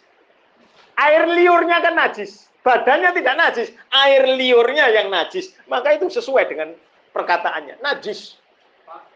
Air 0.97 1.29
liurnya 1.29 1.81
kan 1.81 1.93
najis. 1.97 2.47
Badannya 2.67 3.15
tidak 3.15 3.35
najis, 3.39 3.71
air 3.95 4.27
liurnya 4.27 4.91
yang 4.91 5.07
najis. 5.07 5.55
Maka 5.71 5.95
itu 5.95 6.11
sesuai 6.11 6.51
dengan 6.51 6.75
perkataannya, 7.15 7.79
najis. 7.79 8.35
Pak, 8.83 9.07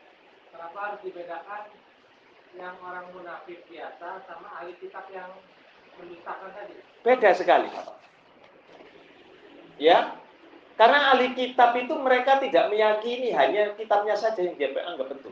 kenapa 0.55 0.77
harus 0.79 1.03
dibedakan 1.03 1.67
yang 2.55 2.79
orang 2.79 3.11
munafik 3.11 3.59
biasa 3.67 4.23
sama 4.23 4.47
ahli 4.55 4.71
kitab 4.79 5.03
yang 5.11 5.35
mendustakan 5.99 6.47
tadi? 6.55 6.79
Beda 7.03 7.29
sekali. 7.35 7.67
Ya, 9.83 10.15
karena 10.81 11.13
ahli 11.13 11.37
kitab 11.37 11.77
itu 11.77 11.93
mereka 11.93 12.41
tidak 12.41 12.73
meyakini 12.73 13.29
hanya 13.37 13.77
kitabnya 13.77 14.17
saja 14.17 14.41
yang 14.41 14.57
dia 14.57 14.73
anggap 14.81 15.13
betul. 15.13 15.29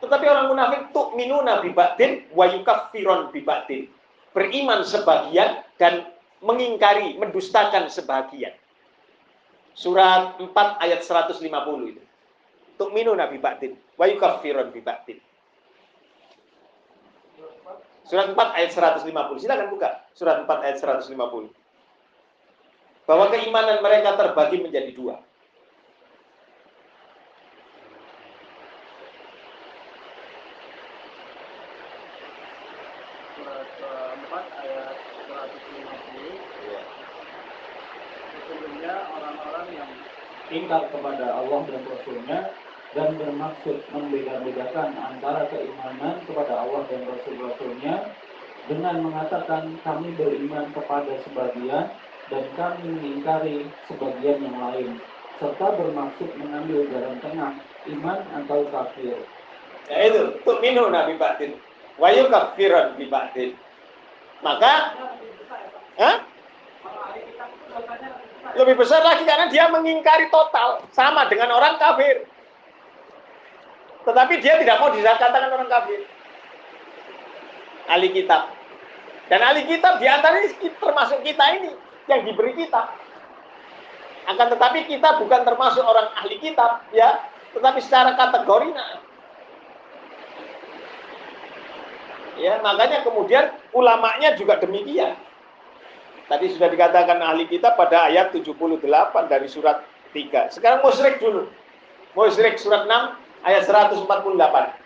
Tetapi 0.00 0.24
orang 0.24 0.48
munafik 0.48 0.88
tuh 0.88 1.12
minu 1.12 1.44
nabi 1.44 1.68
batin 1.76 2.24
wa 2.32 2.48
yukafiron 2.48 3.28
bibatin. 3.28 3.92
Beriman 4.32 4.80
sebagian 4.88 5.60
dan 5.76 6.08
mengingkari, 6.40 7.12
mendustakan 7.20 7.92
sebagian. 7.92 8.56
Surat 9.76 10.40
4 10.40 10.48
ayat 10.80 11.04
150 11.04 11.44
itu. 11.84 12.00
Tuk 12.80 12.88
minu 12.96 13.12
nabi 13.12 13.36
batin 13.36 13.76
wa 14.00 14.08
yukafiron 14.08 14.72
bibatin. 14.72 15.20
Surat 18.08 18.32
4 18.32 18.56
ayat 18.56 18.72
150. 18.72 19.44
Silakan 19.44 19.68
buka 19.68 20.08
surat 20.16 20.40
4 20.40 20.64
ayat 20.64 20.76
150. 20.80 21.52
Bahwa 23.04 23.28
keimanan 23.28 23.84
mereka 23.84 24.16
terbagi 24.16 24.64
menjadi 24.64 24.92
dua. 24.96 25.20
Surat 33.36 33.68
4 33.76 34.60
ayat 34.64 34.96
150. 35.28 36.32
Iya. 36.64 36.80
Sesungguhnya 38.32 38.94
orang-orang 39.12 39.68
yang 39.76 39.90
ingkar 40.48 40.88
kepada 40.88 41.26
Allah 41.28 41.60
dan 41.68 41.82
Rasulnya 41.84 42.40
dan 42.94 43.18
bermaksud 43.18 43.78
membeda-bedakan 43.90 44.94
antara 44.94 45.50
keimanan 45.50 46.22
kepada 46.24 46.62
Allah 46.62 46.86
dan 46.86 47.02
Rasul-Rasulnya 47.10 47.94
dengan 48.70 48.96
mengatakan 49.02 49.76
kami 49.82 50.14
beriman 50.16 50.70
kepada 50.72 51.12
sebagian 51.26 51.90
dan 52.34 52.46
kami 52.58 52.82
mengingkari 52.98 53.70
sebagian 53.86 54.42
yang 54.42 54.58
lain 54.58 54.98
serta 55.38 55.66
bermaksud 55.78 56.30
mengambil 56.34 56.82
jalan 56.90 57.14
tengah 57.22 57.52
iman 57.94 58.18
atau 58.42 58.66
kafir. 58.74 59.14
Ya 59.86 60.10
itu, 60.10 60.22
tuh 60.42 60.58
minum 60.58 60.90
nabi 60.90 61.14
batin. 61.14 61.54
Wayu 61.94 62.26
kafiran 62.26 62.98
bi 62.98 63.06
batin. 63.06 63.54
Maka, 64.42 64.98
Hah? 65.94 66.16
lebih 68.58 68.74
besar 68.82 69.02
lagi 69.02 69.22
karena 69.22 69.46
dia 69.46 69.70
mengingkari 69.70 70.26
total 70.30 70.82
sama 70.90 71.30
dengan 71.30 71.54
orang 71.54 71.78
kafir. 71.78 72.26
Tetapi 74.04 74.34
dia 74.42 74.58
tidak 74.58 74.82
mau 74.82 74.90
dikatakan 74.90 75.54
orang 75.54 75.70
kafir. 75.70 76.02
Ahli 77.88 78.10
kitab. 78.10 78.50
Dan 79.30 79.40
ahli 79.40 79.64
kitab 79.70 80.02
di 80.02 80.06
ini 80.10 80.68
termasuk 80.76 81.24
kita 81.24 81.44
ini 81.56 81.72
yang 82.10 82.24
diberi 82.24 82.52
kitab. 82.56 82.92
Akan 84.24 84.48
tetapi 84.48 84.88
kita 84.88 85.20
bukan 85.20 85.44
termasuk 85.44 85.84
orang 85.84 86.08
ahli 86.16 86.40
kitab, 86.40 86.80
ya, 86.96 87.20
tetapi 87.52 87.78
secara 87.84 88.16
kategori 88.16 88.72
nah. 88.72 89.00
Ya, 92.34 92.58
makanya 92.64 93.06
kemudian 93.06 93.54
ulamanya 93.70 94.34
juga 94.34 94.58
demikian. 94.58 95.14
Tadi 96.24 96.56
sudah 96.56 96.72
dikatakan 96.72 97.20
ahli 97.20 97.44
kitab 97.46 97.76
pada 97.76 98.08
ayat 98.08 98.32
78 98.32 98.80
dari 99.28 99.46
surat 99.46 99.84
3. 100.16 100.50
Sekarang 100.50 100.80
musyrik 100.80 101.20
dulu. 101.20 101.46
Musyrik 102.16 102.56
surat 102.56 102.88
6 102.88 102.90
ayat 103.44 103.62
148. 103.68 104.83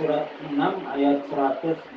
Surat 0.00 0.32
6 0.48 0.56
ayat 0.96 1.28
148 1.28 1.92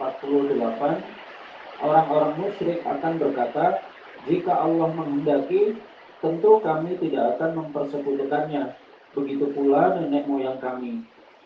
Orang-orang 1.79 2.35
musyrik 2.35 2.83
akan 2.83 3.15
berkata, 3.15 3.79
jika 4.27 4.59
Allah 4.59 4.91
menghendaki, 4.91 5.79
tentu 6.19 6.59
kami 6.59 6.99
tidak 6.99 7.39
akan 7.39 7.63
mempersekutukannya. 7.63 8.75
Begitu 9.15 9.55
pula 9.55 9.95
nenek 9.95 10.27
moyang 10.27 10.59
kami. 10.59 10.99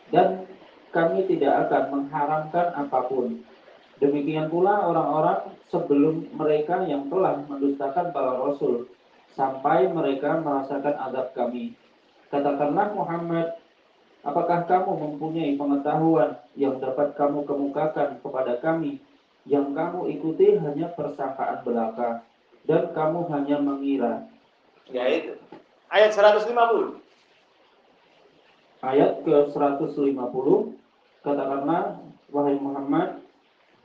Dan 0.10 0.50
kami 0.90 1.30
tidak 1.30 1.70
akan 1.70 1.84
mengharamkan 1.94 2.74
apa 2.74 3.06
pun. 3.06 3.46
Demikian 4.02 4.50
pula 4.50 4.82
orang-orang 4.82 5.54
sebelum 5.70 6.26
mereka 6.34 6.86
yang 6.90 7.06
telah 7.10 7.38
mendustakan 7.46 8.10
para 8.10 8.34
rasul 8.34 8.90
sampai 9.38 9.94
mereka 9.94 10.42
merasakan 10.42 10.98
azab 11.06 11.38
kami. 11.38 11.78
Katakanlah 12.34 12.98
Muhammad, 12.98 13.58
apakah 14.28 14.68
kamu 14.68 14.92
mempunyai 15.00 15.56
pengetahuan 15.56 16.36
yang 16.60 16.76
dapat 16.84 17.16
kamu 17.16 17.48
kemukakan 17.48 18.20
kepada 18.20 18.60
kami 18.60 19.00
yang 19.48 19.72
kamu 19.72 20.12
ikuti 20.20 20.60
hanya 20.60 20.92
persangkaan 20.92 21.64
belaka 21.64 22.28
dan 22.68 22.92
kamu 22.92 23.24
hanya 23.32 23.58
mengira. 23.64 24.14
Ya 24.92 25.08
itu. 25.08 25.40
Ayat 25.88 26.12
150. 26.12 27.00
Ayat 28.84 29.24
ke-150 29.24 30.48
katakanlah 31.24 31.96
wahai 32.28 32.60
Muhammad 32.60 33.24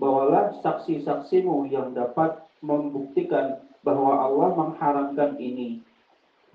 bawalah 0.02 0.58
saksi-saksimu 0.66 1.70
yang 1.70 1.94
dapat 1.94 2.42
membuktikan 2.58 3.62
bahwa 3.86 4.18
Allah 4.18 4.50
mengharamkan 4.58 5.38
ini. 5.38 5.82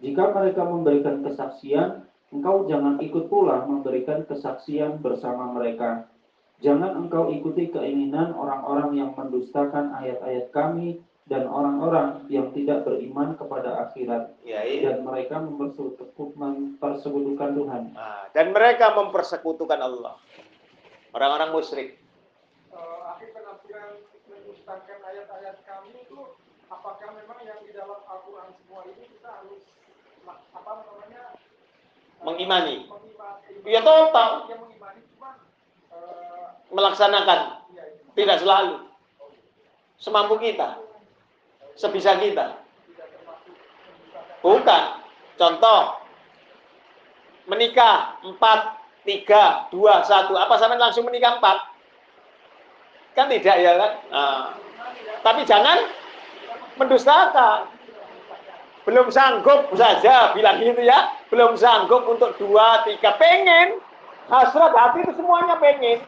Jika 0.04 0.36
mereka 0.36 0.68
memberikan 0.68 1.24
kesaksian, 1.24 2.07
engkau 2.32 2.68
jangan 2.68 3.00
ikut 3.00 3.32
pula 3.32 3.64
memberikan 3.64 4.28
kesaksian 4.28 5.00
bersama 5.00 5.56
mereka. 5.56 6.08
Jangan 6.58 7.06
engkau 7.06 7.30
ikuti 7.30 7.70
keinginan 7.70 8.34
orang-orang 8.34 8.98
yang 8.98 9.12
mendustakan 9.14 9.94
ayat-ayat 9.94 10.50
kami 10.50 10.98
dan 11.30 11.46
orang-orang 11.46 12.26
yang 12.32 12.50
tidak 12.56 12.88
beriman 12.88 13.38
kepada 13.38 13.86
akhirat. 13.86 14.34
Ya, 14.42 14.66
iya. 14.66 14.96
Dan 14.96 15.06
mereka 15.06 15.38
mempersekutukan 15.44 17.50
Tuhan. 17.54 17.84
Nah, 17.94 18.26
dan 18.34 18.56
mereka 18.56 18.96
mempersekutukan 18.98 19.78
Allah. 19.78 20.18
Orang-orang 21.14 21.54
musyrik. 21.54 22.00
Uh, 22.74 23.14
akhir 23.14 23.38
penafsiran 23.38 24.02
mendustakan 24.26 25.00
ayat-ayat 25.04 25.62
kami 25.68 25.94
itu 25.94 26.20
apakah 26.74 27.10
memang 27.14 27.38
yang 27.46 27.60
di 27.62 27.76
dalam 27.76 28.02
Al-Quran 28.08 28.50
semua 28.64 28.82
ini 28.90 29.06
kita 29.08 29.30
harus 29.30 29.62
apa 30.28 30.72
namanya 30.84 31.37
mengimani. 32.24 32.88
Ya 33.68 33.84
total. 33.84 34.48
Melaksanakan. 36.72 37.40
Tidak 38.16 38.38
selalu. 38.42 38.88
Semampu 40.00 40.40
kita. 40.40 40.82
Sebisa 41.78 42.18
kita. 42.18 42.58
Bukan. 44.42 44.84
Contoh. 45.38 46.02
Menikah. 47.46 48.18
Empat. 48.24 48.80
Tiga. 49.06 49.70
Dua. 49.70 50.02
Satu. 50.04 50.34
Apa 50.34 50.58
sampai 50.58 50.82
langsung 50.82 51.06
menikah 51.06 51.38
empat? 51.38 51.58
Kan 53.18 53.34
tidak 53.34 53.58
ya 53.58 53.74
kan? 53.74 53.92
Nah, 54.14 54.44
tapi 55.26 55.42
jangan 55.42 55.90
mendustakan. 56.78 57.77
Belum 58.88 59.12
sanggup 59.12 59.68
saja 59.76 60.32
bilang 60.32 60.64
gitu 60.64 60.80
ya. 60.80 61.12
Belum 61.28 61.60
sanggup 61.60 62.08
untuk 62.08 62.40
dua, 62.40 62.88
tiga. 62.88 63.20
Pengen. 63.20 63.84
Hasrat 64.32 64.72
hati 64.72 65.04
itu 65.04 65.12
semuanya 65.20 65.60
pengen. 65.60 66.00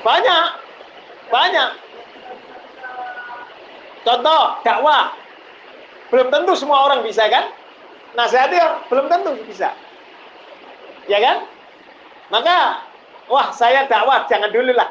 Banyak. 0.00 0.46
Banyak. 1.28 1.70
Contoh, 4.02 4.42
dakwah. 4.64 5.12
Belum 6.08 6.28
tentu 6.28 6.52
semua 6.56 6.88
orang 6.88 7.04
bisa 7.04 7.28
kan? 7.28 7.52
Nasihatnya 8.16 8.88
belum 8.88 9.06
tentu 9.08 9.36
bisa. 9.44 9.72
Ya 11.08 11.18
kan? 11.20 11.44
Maka, 12.28 12.88
wah 13.28 13.50
saya 13.54 13.86
dakwah, 13.86 14.26
jangan 14.26 14.50
dulu 14.50 14.72
lah. 14.74 14.90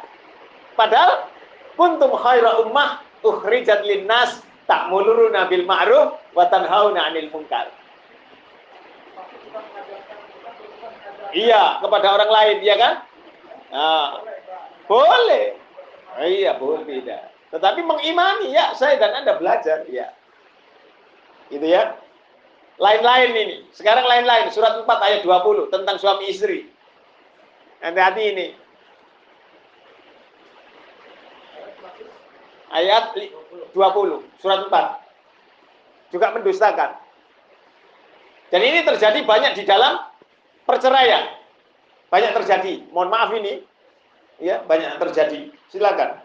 Padahal, 0.75 1.27
kuntum 1.75 2.15
khaira 2.15 2.63
ummah 2.63 3.03
ukhrijat 3.25 3.83
linnas 3.83 4.43
ta'muluruna 4.67 5.47
bil 5.51 5.67
ma'ruf 5.67 6.19
wa 6.35 6.45
tanhauna 6.47 7.11
'anil 7.11 7.27
munkar. 7.31 7.67
Iya, 11.31 11.79
kepada 11.79 12.07
orang 12.19 12.31
lain, 12.31 12.57
ya 12.59 12.75
kan? 12.75 12.93
Nah, 13.71 14.19
boleh. 14.87 15.55
Iya, 16.19 16.59
boleh 16.59 16.83
tidak. 16.83 17.31
Tetapi 17.55 17.79
mengimani, 17.87 18.51
ya, 18.51 18.75
saya 18.75 18.99
dan 18.99 19.23
Anda 19.23 19.39
belajar, 19.39 19.87
ya. 19.87 20.11
Gitu 21.51 21.63
ya. 21.67 21.95
Lain-lain 22.79 23.31
ini. 23.35 23.57
Sekarang 23.75 24.07
lain-lain. 24.07 24.51
Surat 24.55 24.83
4 24.83 24.87
ayat 24.87 25.21
20 25.23 25.67
tentang 25.71 25.99
suami 25.99 26.31
istri. 26.31 26.70
Hati-hati 27.81 28.23
ini. 28.29 28.47
Ayat 32.71 33.17
20, 33.73 34.21
surat 34.39 34.69
4. 34.69 36.13
Juga 36.13 36.27
mendustakan. 36.37 36.91
Dan 38.53 38.61
ini 38.63 38.85
terjadi 38.85 39.19
banyak 39.25 39.57
di 39.57 39.63
dalam 39.65 40.07
perceraian. 40.63 41.35
Banyak 42.13 42.31
terjadi. 42.37 42.85
Mohon 42.93 43.09
maaf 43.11 43.29
ini. 43.35 43.65
Ya, 44.39 44.63
banyak 44.63 45.01
terjadi. 45.01 45.51
Silakan. 45.73 46.21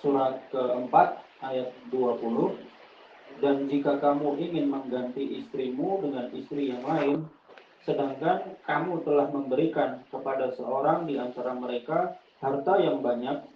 Surat 0.00 0.40
keempat 0.50 1.22
ayat 1.44 1.70
20 1.92 2.66
dan 3.36 3.68
jika 3.68 4.00
kamu 4.00 4.40
ingin 4.40 4.72
mengganti 4.72 5.44
istrimu 5.44 6.00
dengan 6.00 6.32
istri 6.32 6.72
yang 6.72 6.80
lain, 6.80 7.28
sedangkan 7.86 8.58
kamu 8.66 9.06
telah 9.06 9.30
memberikan 9.30 10.02
kepada 10.10 10.50
seorang 10.58 11.06
di 11.06 11.16
antara 11.16 11.54
mereka 11.54 12.18
harta 12.42 12.82
yang 12.82 12.98
banyak, 12.98 13.46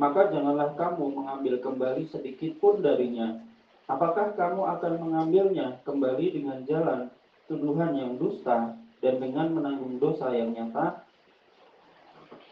maka 0.00 0.32
janganlah 0.32 0.72
kamu 0.74 1.04
mengambil 1.12 1.60
kembali 1.60 2.08
sedikit 2.08 2.56
pun 2.58 2.80
darinya. 2.80 3.38
Apakah 3.84 4.32
kamu 4.32 4.64
akan 4.64 4.92
mengambilnya 4.96 5.78
kembali 5.84 6.32
dengan 6.32 6.64
jalan 6.64 7.00
tuduhan 7.44 7.92
yang 7.92 8.16
dusta 8.16 8.72
dan 9.04 9.14
dengan 9.20 9.52
menanggung 9.52 10.00
dosa 10.00 10.32
yang 10.32 10.56
nyata? 10.56 11.04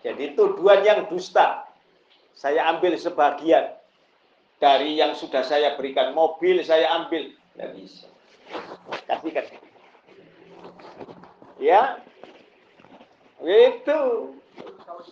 Jadi 0.04 0.36
tuduhan 0.36 0.84
yang 0.84 1.08
dusta. 1.08 1.64
Saya 2.36 2.68
ambil 2.76 3.00
sebagian 3.00 3.72
dari 4.62 4.94
yang 4.94 5.18
sudah 5.18 5.42
saya 5.42 5.74
berikan 5.74 6.14
mobil 6.14 6.62
saya 6.62 6.86
ambil 7.02 7.34
nggak 7.58 7.70
bisa 7.74 8.06
kasihkan 9.10 9.61
ya. 11.62 12.02
Itu 13.42 14.34
kalau 14.82 15.02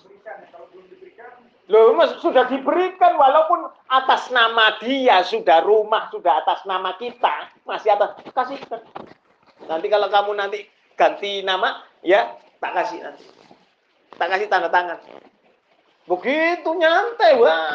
loh 1.70 1.94
mas 1.94 2.18
sudah 2.18 2.50
diberikan 2.50 3.14
walaupun 3.14 3.70
atas 3.86 4.26
nama 4.34 4.74
dia 4.82 5.22
sudah 5.22 5.62
rumah 5.62 6.10
sudah 6.10 6.42
atas 6.42 6.66
nama 6.66 6.98
kita 6.98 7.46
masih 7.62 7.94
atas 7.94 8.18
kasihkan 8.34 8.82
nanti 9.70 9.86
kalau 9.86 10.10
kamu 10.10 10.34
nanti 10.34 10.66
ganti 10.98 11.46
nama 11.46 11.86
ya 12.02 12.26
tak 12.60 12.76
kasih 12.76 12.98
nanti. 13.00 13.24
Tak 14.20 14.28
kasih 14.36 14.46
tanda 14.52 14.68
tangan. 14.68 15.00
Begitu 16.04 16.70
nyantai 16.76 17.40
wah 17.40 17.72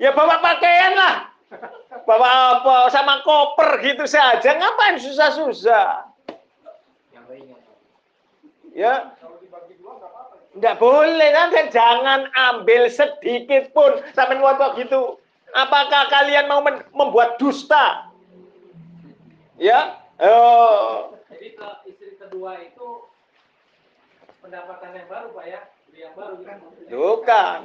Ya 0.00 0.10
bawa 0.16 0.40
pakaian 0.40 0.96
lah. 0.96 1.29
Bawa 2.06 2.62
apa 2.62 2.76
sama 2.94 3.22
koper 3.26 3.82
gitu 3.82 4.06
saja. 4.06 4.54
Ngapain 4.54 5.02
susah-susah? 5.02 6.06
Ya, 8.70 9.12
nggak 10.54 10.78
boleh 10.78 11.28
kan? 11.34 11.50
Jangan 11.74 12.30
ambil 12.30 12.86
sedikit 12.86 13.74
pun 13.74 13.98
sampai 14.14 14.38
waktu 14.38 14.86
gitu. 14.86 15.18
Apakah 15.50 16.06
kalian 16.06 16.46
mau 16.46 16.62
membuat 16.94 17.34
dusta? 17.42 18.06
Ya, 19.58 19.98
oh, 20.22 21.18
jadi 21.28 21.52
ke 21.52 21.68
istri 21.90 22.16
kedua 22.16 22.62
itu 22.64 23.04
pendapatan 24.40 24.96
yang 24.96 25.08
baru 25.10 25.28
pak 25.36 25.44
ya 25.50 25.60
yang 26.00 26.14
baru 26.16 26.40
gitu 26.40 26.96
bukan. 26.96 27.58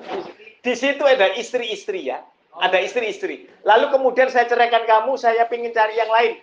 Di 0.60 0.74
situ 0.76 1.04
ada 1.08 1.32
istri-istri 1.40 2.12
ya. 2.12 2.20
Ada 2.56 2.80
istri-istri. 2.80 3.52
Lalu 3.68 3.92
kemudian 3.92 4.32
saya 4.32 4.48
ceraikan 4.48 4.88
kamu, 4.88 5.20
saya 5.20 5.44
ingin 5.52 5.76
cari 5.76 6.00
yang 6.00 6.08
lain. 6.08 6.40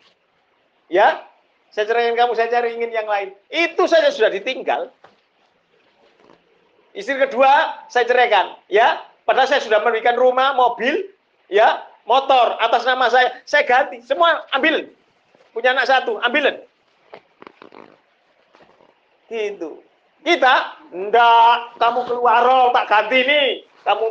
Ya, 0.92 1.24
saya 1.72 1.88
ceraikan 1.88 2.16
kamu, 2.20 2.32
saya 2.36 2.52
cari 2.52 2.76
ingin 2.76 2.92
yang 2.92 3.08
lain. 3.08 3.32
Itu 3.48 3.88
saja 3.88 4.12
sudah 4.12 4.28
ditinggal. 4.28 4.92
Istri 6.92 7.16
kedua 7.28 7.80
saya 7.88 8.04
ceraikan, 8.04 8.60
ya. 8.68 9.00
Padahal 9.24 9.48
saya 9.48 9.64
sudah 9.64 9.80
memberikan 9.80 10.18
rumah, 10.20 10.52
mobil, 10.52 11.08
ya, 11.48 11.80
motor 12.04 12.60
atas 12.60 12.84
nama 12.84 13.08
saya. 13.08 13.32
Saya 13.48 13.64
ganti, 13.64 14.04
semua 14.04 14.44
ambil. 14.52 14.92
Punya 15.56 15.72
anak 15.72 15.88
satu, 15.88 16.20
ambilin. 16.20 16.60
Gitu. 19.32 19.80
Kita, 20.20 20.76
enggak, 20.92 21.80
kamu 21.80 22.04
keluar 22.04 22.44
tak 22.76 22.86
ganti 22.92 23.18
nih. 23.24 23.48
Kamu 23.82 24.06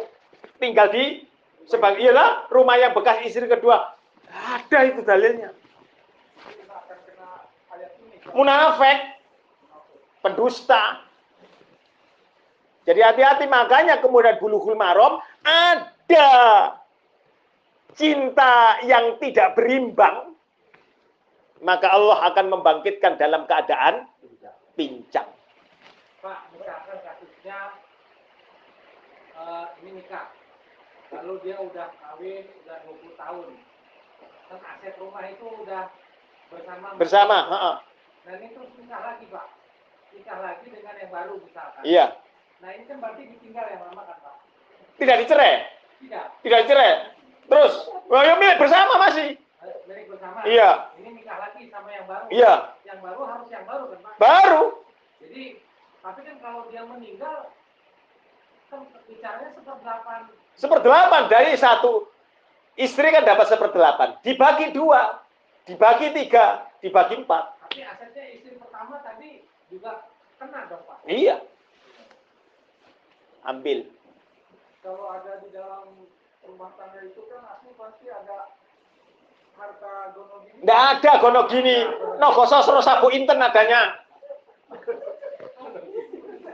tinggal 0.57 0.89
di 0.89 1.23
sebagai 1.69 2.01
iyalah 2.01 2.47
rumah 2.49 2.77
yang 2.79 2.95
bekas 2.95 3.25
istri 3.25 3.45
kedua. 3.45 3.93
Ada 4.31 4.79
itu 4.87 5.01
dalilnya. 5.03 5.51
Munafik, 8.31 8.99
pendusta. 10.23 11.03
Jadi 12.87 12.99
hati-hati 13.03 13.45
makanya 13.45 14.01
kemudian 14.01 14.41
bulughul 14.41 14.73
marom 14.73 15.21
ada 15.45 16.29
cinta 17.93 18.81
yang 18.87 19.19
tidak 19.21 19.53
berimbang 19.53 20.31
maka 21.61 21.93
Allah 21.93 22.33
akan 22.33 22.45
membangkitkan 22.57 23.21
dalam 23.21 23.45
keadaan 23.45 24.09
pincang. 24.73 25.29
Pak, 26.21 26.39
misalkan 26.57 26.97
kasusnya 27.05 27.59
eh, 29.37 29.65
ini 29.81 30.01
nikah, 30.01 30.33
lalu 31.11 31.33
dia 31.43 31.55
udah 31.59 31.87
kawin 31.99 32.45
udah 32.63 32.77
20 32.87 33.19
tahun, 33.19 33.47
kan 34.47 34.59
aset 34.75 34.95
rumah 34.97 35.23
itu 35.27 35.45
udah 35.45 35.83
bersama. 36.51 36.87
Bersama, 36.95 37.37
heeh. 37.51 37.75
Dan 38.21 38.35
ini 38.39 38.49
terus 38.55 38.71
nikah 38.79 39.01
lagi 39.01 39.25
pak, 39.27 39.47
nikah 40.15 40.39
lagi 40.39 40.65
dengan 40.71 40.95
yang 40.95 41.11
baru 41.11 41.35
misalkan. 41.43 41.83
Iya. 41.83 42.05
Nah 42.61 42.69
ini 42.77 42.83
kan 42.85 42.97
berarti 43.01 43.21
ditinggal 43.27 43.65
yang 43.67 43.81
lama 43.91 44.01
kan 44.07 44.17
pak? 44.23 44.35
Tidak 44.99 45.17
dicerai, 45.25 45.53
Tidak, 46.03 46.25
tidak 46.45 46.59
dicerai. 46.67 46.93
Terus, 47.49 47.73
oh, 47.89 48.21
ya 48.21 48.37
milik 48.39 48.61
bersama 48.61 48.93
masih. 49.01 49.35
Eh, 49.35 49.77
milik 49.89 50.05
bersama. 50.13 50.45
Iya. 50.47 50.93
Ini 51.01 51.09
nikah 51.19 51.37
lagi 51.41 51.67
sama 51.67 51.89
yang 51.91 52.05
baru. 52.07 52.25
Iya. 52.31 52.53
Yang 52.87 52.99
baru 53.03 53.21
harus 53.27 53.47
yang 53.51 53.65
baru 53.67 53.83
kan 53.91 53.99
pak? 54.05 54.13
Baru. 54.21 54.63
Jadi, 55.19 55.43
tapi 55.99 56.19
kan 56.23 56.35
kalau 56.39 56.61
dia 56.69 56.83
meninggal, 56.85 57.51
kan 58.69 58.79
bicaranya 59.09 59.49
seperdelapan. 59.57 60.21
Seperdelapan 60.55 61.27
dari 61.31 61.55
satu 61.57 62.07
istri 62.77 63.07
kan 63.11 63.25
dapat 63.25 63.47
seperdelapan. 63.49 64.17
Dibagi 64.21 64.71
dua, 64.71 65.21
dibagi 65.65 66.13
tiga, 66.15 66.67
dibagi 66.79 67.21
empat. 67.21 67.43
Tapi 67.67 67.81
asetnya 67.85 68.25
istri 68.35 68.57
pertama 68.57 68.99
tadi 69.05 69.45
juga 69.71 70.09
kena 70.41 70.67
dong 70.67 70.83
pak. 70.85 70.97
Iya. 71.07 71.39
Ambil. 73.47 73.89
Kalau 74.81 75.05
ada 75.13 75.41
di 75.41 75.49
dalam 75.53 75.93
rumah 76.45 76.73
tangga 76.77 77.05
itu 77.05 77.21
kan 77.29 77.41
asli 77.57 77.69
pasti 77.77 78.05
ada 78.09 78.53
harta 79.57 79.93
gono 80.17 80.35
gini. 80.45 80.57
Nggak 80.65 80.81
ada 80.97 81.11
gono 81.21 81.41
gini. 81.49 81.77
No 82.17 82.27
sosro 82.45 82.81
sabu 82.81 83.13
inten 83.13 83.41
adanya. 83.41 84.01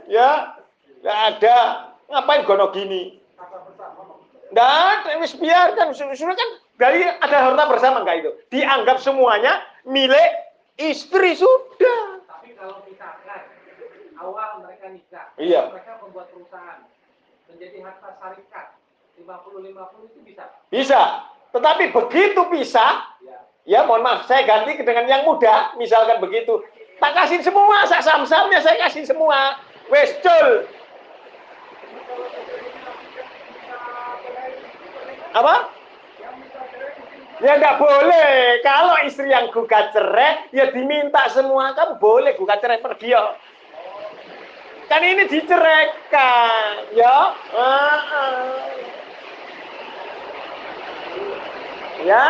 Ya, 0.08 0.60
nggak 1.04 1.20
ada. 1.36 1.58
Ngapain 2.08 2.48
gono 2.48 2.72
gini? 2.72 3.02
Harta 3.08 3.16
bersama. 3.16 3.27
Nggak 4.52 4.70
ada. 4.70 5.12
Wis 5.20 5.34
biarkan. 5.36 5.92
Sudah 5.94 6.36
kan 6.36 6.50
dari 6.78 7.04
ada 7.04 7.38
harta 7.50 7.64
bersama 7.68 8.04
nggak 8.06 8.18
itu? 8.22 8.32
Dianggap 8.54 8.98
semuanya 9.02 9.60
milik 9.84 10.32
istri 10.78 11.34
sudah. 11.34 12.22
Tapi 12.30 12.54
kalau 12.54 12.84
misalkan 12.86 13.42
awal 14.18 14.62
mereka 14.62 14.86
nikah, 14.94 15.26
Iya. 15.42 15.74
mereka 15.74 15.98
membuat 16.02 16.30
perusahaan 16.32 16.86
menjadi 17.50 17.78
harta 17.86 18.10
syarikat 18.22 18.68
50-50 19.18 20.10
itu 20.14 20.20
bisa? 20.22 20.44
Bisa. 20.70 21.02
Tetapi 21.56 21.90
begitu 21.96 22.42
pisah, 22.54 23.18
Ya. 23.24 23.40
ya 23.66 23.80
mohon 23.88 24.04
maaf, 24.06 24.28
saya 24.30 24.46
ganti 24.46 24.78
dengan 24.78 25.10
yang 25.10 25.24
muda, 25.26 25.74
misalkan 25.80 26.22
begitu. 26.22 26.62
Tak 26.98 27.14
kasih 27.14 27.42
semua, 27.46 27.86
sak 27.86 28.02
sam-samnya 28.02 28.62
saya 28.62 28.78
kasih 28.90 29.06
semua. 29.06 29.58
Wes 29.88 30.18
Apa? 35.38 35.56
Ya 37.38 37.54
nggak 37.62 37.78
boleh. 37.78 38.66
Kalau 38.66 38.98
istri 39.06 39.30
yang 39.30 39.54
gugat 39.54 39.94
cerai, 39.94 40.50
ya 40.50 40.74
diminta 40.74 41.30
semua. 41.30 41.78
Kamu 41.78 42.02
boleh 42.02 42.34
gugat 42.34 42.66
cerai 42.66 42.82
pergi 42.82 43.14
ya. 43.14 43.38
Kan 44.90 45.04
ini 45.04 45.30
diceraikan, 45.30 46.90
ya. 46.98 47.18
Ah, 47.54 48.02
ah. 48.02 48.66
Ya. 52.02 52.24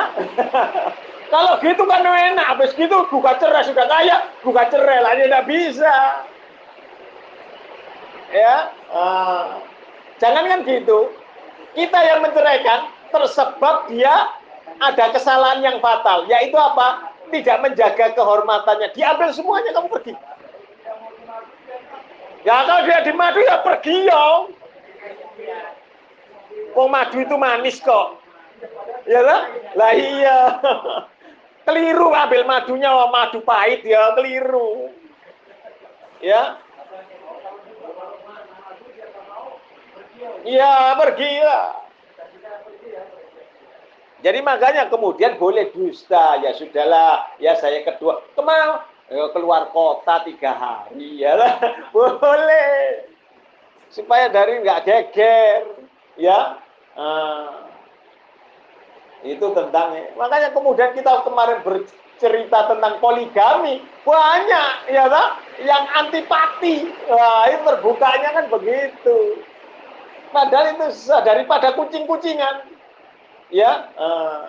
Kalau 1.31 1.55
gitu 1.63 1.83
kan 1.87 2.03
enak. 2.03 2.43
Habis 2.43 2.75
gitu 2.75 3.07
gugat 3.07 3.39
cerai 3.39 3.63
sudah 3.63 3.87
kaya, 3.87 4.27
gugat 4.43 4.67
cerai 4.75 4.99
lah 4.99 5.15
dia 5.15 5.31
tidak 5.31 5.47
bisa. 5.47 5.95
Ya. 8.35 8.75
Ah. 8.91 9.63
Jangan 10.19 10.43
kan 10.51 10.59
gitu. 10.67 11.15
Kita 11.77 11.99
yang 12.03 12.25
menceraikan 12.25 12.96
tersebab 13.09 13.89
dia 13.91 14.31
ada 14.77 15.05
kesalahan 15.13 15.63
yang 15.63 15.77
fatal, 15.81 16.27
yaitu 16.29 16.55
apa? 16.57 17.13
Tidak 17.27 17.57
menjaga 17.59 18.15
kehormatannya. 18.15 18.93
Diambil 18.95 19.29
semuanya 19.35 19.75
kamu 19.75 19.87
pergi. 19.91 20.13
Ya 22.47 22.63
kalau 22.63 22.87
dia 22.87 23.03
di 23.03 23.11
madu 23.11 23.43
ya 23.43 23.59
pergi 23.59 24.07
ya. 24.07 24.23
Wong 26.71 26.87
madu 26.87 27.19
itu 27.19 27.35
manis 27.35 27.83
kok. 27.83 28.23
Ya 29.03 29.19
lah? 29.19 29.41
Lah 29.75 29.91
iya. 29.91 30.39
Keliru 31.67 32.15
ambil 32.15 32.47
madunya 32.47 32.87
wah 32.87 33.11
madu 33.11 33.43
pahit 33.43 33.83
ya, 33.83 34.15
keliru. 34.15 34.87
Ya. 36.23 36.55
Iya, 40.47 40.95
pergi 40.95 41.31
ya. 41.43 41.86
Jadi 44.25 44.41
makanya 44.41 44.89
kemudian 44.89 45.37
boleh 45.37 45.69
dusta, 45.69 46.41
ya 46.41 46.49
sudahlah, 46.57 47.37
ya 47.37 47.53
saya 47.61 47.85
kedua, 47.85 48.17
ke 48.33 48.41
mana? 48.41 48.81
Ya, 49.07 49.23
keluar 49.31 49.69
kota 49.71 50.25
tiga 50.25 50.51
hari, 50.57 51.21
ya 51.21 51.37
lah, 51.37 51.61
boleh. 51.95 53.07
Supaya 53.93 54.27
dari 54.27 54.59
nggak 54.65 54.83
geger, 54.83 55.63
ya. 56.17 56.57
Ah. 56.97 57.69
itu 59.25 59.49
tentang, 59.53 59.97
makanya 60.13 60.53
kemudian 60.53 60.93
kita 60.93 61.25
kemarin 61.25 61.61
bercerita 61.65 62.69
tentang 62.69 63.01
poligami, 63.01 63.81
banyak, 64.05 64.93
ya 64.93 65.09
tak? 65.09 65.29
Yang 65.61 65.83
antipati, 65.93 66.75
wah 67.09 67.49
itu 67.49 67.61
terbukanya 67.65 68.29
kan 68.33 68.45
begitu. 68.49 69.41
Padahal 70.29 70.73
itu 70.77 70.85
daripada 71.25 71.73
kucing-kucingan. 71.73 72.76
Ya. 73.47 73.71
eh. 73.95 74.45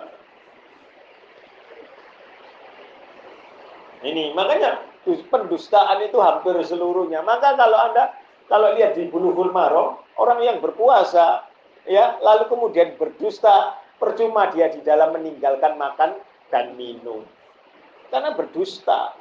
ini 3.99 4.31
makanya 4.31 4.79
dus- 5.07 5.23
pendustaan 5.27 6.03
itu 6.03 6.19
hampir 6.19 6.55
seluruhnya. 6.63 7.23
Maka 7.23 7.55
kalau 7.55 7.79
Anda 7.79 8.15
kalau 8.49 8.73
lihat 8.75 8.97
di 8.97 9.05
Bulughul 9.07 9.53
Maram, 9.53 10.01
orang 10.17 10.41
yang 10.41 10.57
berpuasa 10.57 11.45
ya, 11.85 12.17
lalu 12.19 12.49
kemudian 12.49 12.97
berdusta, 12.97 13.77
percuma 14.01 14.49
dia 14.49 14.73
di 14.73 14.81
dalam 14.81 15.13
meninggalkan 15.13 15.77
makan 15.77 16.17
dan 16.49 16.73
minum. 16.73 17.21
Karena 18.09 18.33
berdusta. 18.33 19.13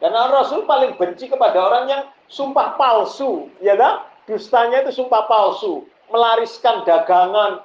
Karena 0.00 0.32
Rasul 0.32 0.64
paling 0.64 0.98
benci 0.98 1.28
kepada 1.30 1.60
orang 1.60 1.84
yang 1.86 2.02
sumpah 2.26 2.74
palsu, 2.74 3.52
ya 3.62 3.76
kan? 3.76 4.08
Dustanya 4.26 4.82
itu 4.82 5.04
sumpah 5.04 5.28
palsu, 5.28 5.86
melariskan 6.08 6.82
dagangan, 6.88 7.62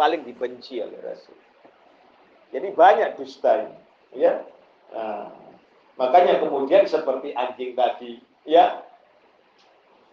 paling 0.00 0.24
dibenci 0.24 0.80
oleh 0.80 0.96
Rasul. 1.04 1.36
Jadi 2.56 2.72
banyak 2.72 3.20
dusta 3.20 3.68
ya. 4.16 4.40
Nah, 4.96 5.28
makanya 6.00 6.40
kemudian 6.40 6.88
seperti 6.88 7.36
anjing 7.36 7.76
tadi, 7.76 8.16
ya, 8.48 8.80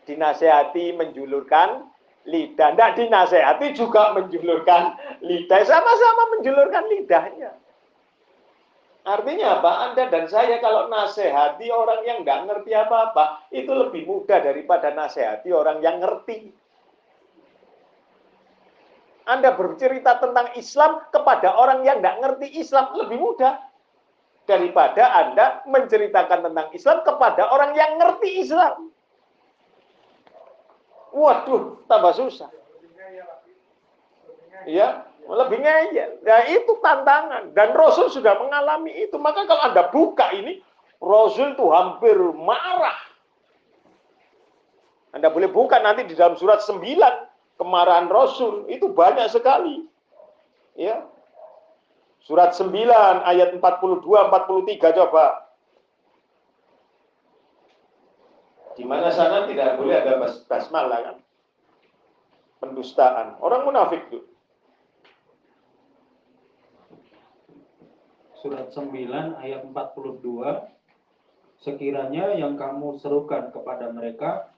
dinasehati 0.04 0.92
menjulurkan 1.00 1.88
lidah, 2.28 2.76
tidak 2.76 2.92
dinasehati 3.00 3.72
juga 3.72 4.12
menjulurkan 4.12 5.00
lidah, 5.24 5.64
sama-sama 5.64 6.36
menjulurkan 6.36 6.84
lidahnya. 6.92 7.56
Artinya 9.08 9.64
apa? 9.64 9.72
Anda 9.88 10.12
dan 10.12 10.28
saya 10.28 10.60
kalau 10.60 10.92
nasehati 10.92 11.72
orang 11.72 12.04
yang 12.04 12.28
nggak 12.28 12.44
ngerti 12.44 12.76
apa-apa, 12.76 13.48
itu 13.56 13.72
lebih 13.72 14.04
mudah 14.04 14.44
daripada 14.44 14.92
nasehati 14.92 15.48
orang 15.56 15.80
yang 15.80 16.04
ngerti. 16.04 16.52
Anda 19.28 19.52
bercerita 19.60 20.24
tentang 20.24 20.56
Islam 20.56 21.04
kepada 21.12 21.52
orang 21.60 21.84
yang 21.84 22.00
nggak 22.00 22.24
ngerti 22.24 22.48
Islam 22.64 22.96
lebih 22.96 23.20
mudah 23.20 23.60
daripada 24.48 25.04
Anda 25.20 25.68
menceritakan 25.68 26.48
tentang 26.48 26.68
Islam 26.72 27.04
kepada 27.04 27.52
orang 27.52 27.76
yang 27.76 28.00
ngerti 28.00 28.48
Islam. 28.48 28.88
Waduh, 31.12 31.84
tambah 31.92 32.16
susah. 32.16 32.48
Ya, 34.64 35.04
lebih 35.28 35.60
ngeyel. 35.60 36.24
Ya 36.24 36.38
itu 36.48 36.72
tantangan 36.80 37.52
dan 37.52 37.76
Rasul 37.76 38.08
sudah 38.08 38.40
mengalami 38.40 38.96
itu. 38.96 39.20
Maka 39.20 39.44
kalau 39.44 39.60
Anda 39.68 39.92
buka 39.92 40.32
ini, 40.32 40.64
Rasul 41.04 41.60
itu 41.60 41.68
hampir 41.76 42.16
marah. 42.32 42.96
Anda 45.12 45.28
boleh 45.28 45.52
buka 45.52 45.84
nanti 45.84 46.08
di 46.08 46.16
dalam 46.16 46.40
surat 46.40 46.64
9 46.64 47.27
kemarahan 47.58 48.08
Rasul 48.08 48.70
itu 48.70 48.94
banyak 48.94 49.28
sekali. 49.34 49.84
Ya. 50.78 51.04
Surat 52.24 52.54
9 52.54 52.70
ayat 53.26 53.56
42 53.58 54.06
43 54.06 54.98
coba. 55.04 55.26
Di 58.78 58.86
mana 58.86 59.10
sana 59.10 59.50
tidak 59.50 59.82
boleh 59.82 59.96
ada 59.98 60.22
bas 60.22 60.46
basmalah 60.46 61.00
kan? 61.02 61.18
Pendustaan. 62.62 63.42
Orang 63.42 63.66
munafik 63.66 64.06
tuh. 64.14 64.22
Surat 68.38 68.70
9 68.70 69.42
ayat 69.42 69.66
42 69.66 70.78
Sekiranya 71.58 72.38
yang 72.38 72.54
kamu 72.54 73.02
serukan 73.02 73.50
kepada 73.50 73.90
mereka 73.90 74.54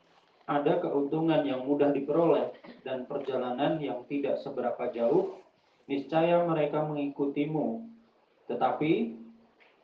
ada 0.50 0.82
keuntungan 0.82 1.46
yang 1.46 1.62
mudah 1.62 1.94
diperoleh 1.94 2.50
dan 2.82 3.06
perjalanan 3.06 3.78
yang 3.78 4.02
tidak 4.10 4.42
seberapa 4.42 4.90
jauh, 4.90 5.38
niscaya 5.86 6.42
mereka 6.42 6.82
mengikutimu. 6.90 7.86
Tetapi 8.50 9.14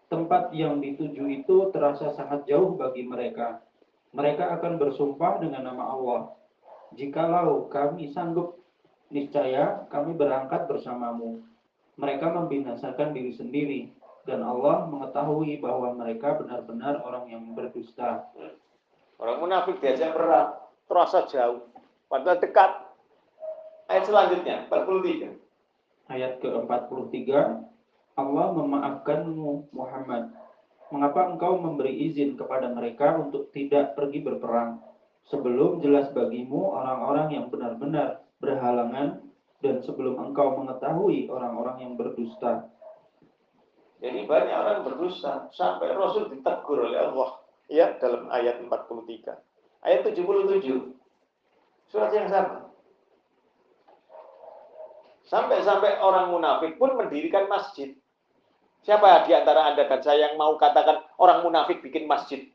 tempat 0.10 0.50
yang 0.58 0.82
dituju 0.82 1.22
itu 1.30 1.70
terasa 1.70 2.18
sangat 2.18 2.50
jauh 2.50 2.74
bagi 2.74 3.06
mereka. 3.06 3.62
Mereka 4.18 4.58
akan 4.58 4.82
bersumpah 4.82 5.38
dengan 5.38 5.70
nama 5.70 5.86
Allah. 5.94 6.22
Jikalau 6.98 7.70
kami 7.70 8.10
sanggup, 8.10 8.58
niscaya 9.14 9.86
kami 9.94 10.18
berangkat 10.18 10.66
bersamamu. 10.66 11.46
Mereka 12.02 12.26
membinasakan 12.26 13.14
diri 13.14 13.38
sendiri, 13.38 13.82
dan 14.26 14.42
Allah 14.42 14.90
mengetahui 14.90 15.62
bahwa 15.62 15.94
mereka 15.94 16.42
benar-benar 16.42 17.06
orang 17.06 17.30
yang 17.30 17.44
berdusta. 17.54 18.26
Orang 19.16 19.40
munafik 19.40 19.80
diajak 19.80 20.12
perang, 20.12 20.60
terasa 20.92 21.24
jauh, 21.32 21.72
padahal 22.12 22.36
dekat. 22.44 22.72
Ayat 23.88 24.04
selanjutnya, 24.12 24.68
43. 24.68 25.40
Ayat 26.12 26.44
ke-43, 26.44 27.32
Allah 28.20 28.48
memaafkanmu 28.52 29.72
Muhammad. 29.72 30.36
Mengapa 30.92 31.32
engkau 31.32 31.58
memberi 31.58 31.96
izin 32.12 32.36
kepada 32.36 32.70
mereka 32.70 33.16
untuk 33.18 33.50
tidak 33.56 33.96
pergi 33.96 34.20
berperang? 34.20 34.84
Sebelum 35.32 35.82
jelas 35.82 36.12
bagimu 36.14 36.76
orang-orang 36.76 37.34
yang 37.34 37.46
benar-benar 37.50 38.22
berhalangan 38.38 39.26
dan 39.64 39.82
sebelum 39.82 40.22
engkau 40.22 40.60
mengetahui 40.62 41.32
orang-orang 41.32 41.82
yang 41.82 41.94
berdusta. 41.98 42.70
Jadi 44.04 44.28
banyak 44.28 44.54
orang 44.54 44.86
berdusta 44.86 45.50
sampai 45.56 45.98
Rasul 45.98 46.30
ditegur 46.30 46.86
oleh 46.86 47.00
Allah 47.00 47.45
ya 47.72 47.98
dalam 47.98 48.30
ayat 48.30 48.62
43. 48.62 49.38
Ayat 49.86 50.02
77. 50.04 50.94
Surat 51.90 52.12
yang 52.14 52.28
sama. 52.30 52.70
Sampai-sampai 55.26 55.98
orang 56.02 56.30
munafik 56.30 56.78
pun 56.78 56.94
mendirikan 56.94 57.50
masjid. 57.50 57.98
Siapa 58.86 59.26
di 59.26 59.34
antara 59.34 59.66
Anda 59.74 59.90
dan 59.90 60.02
saya 60.06 60.30
yang 60.30 60.38
mau 60.38 60.54
katakan 60.62 61.02
orang 61.18 61.42
munafik 61.42 61.82
bikin 61.82 62.06
masjid? 62.06 62.46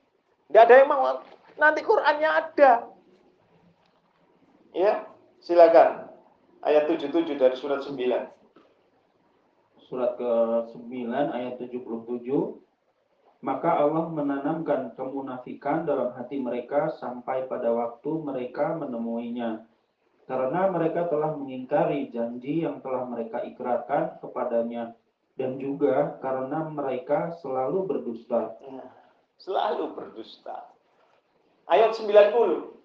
Tidak 0.47 0.63
ada 0.63 0.75
yang 0.79 0.87
mau. 0.87 1.19
Nanti 1.59 1.83
Qur'annya 1.83 2.31
ada. 2.31 2.87
Ya, 4.71 5.11
silakan. 5.43 6.07
Ayat 6.63 6.87
77 6.87 7.35
dari 7.35 7.57
surat 7.59 7.83
9 7.83 7.99
surat 9.91 10.15
ke-9 10.15 11.11
ayat 11.11 11.59
77 11.59 11.83
maka 13.41 13.81
Allah 13.81 14.09
menanamkan 14.13 14.93
kemunafikan 14.97 15.89
dalam 15.89 16.13
hati 16.13 16.37
mereka 16.37 16.93
sampai 17.01 17.49
pada 17.49 17.73
waktu 17.73 18.11
mereka 18.21 18.77
menemuinya. 18.77 19.65
Karena 20.29 20.71
mereka 20.71 21.11
telah 21.11 21.35
mengingkari 21.35 22.13
janji 22.15 22.63
yang 22.63 22.79
telah 22.85 23.03
mereka 23.09 23.43
ikrarkan 23.43 24.21
kepadanya. 24.23 24.95
Dan 25.35 25.57
juga 25.57 26.21
karena 26.21 26.69
mereka 26.69 27.35
selalu 27.41 27.89
berdusta. 27.89 28.55
Selalu 29.41 29.97
berdusta. 29.97 30.69
Ayat 31.65 31.97
90 31.97 32.81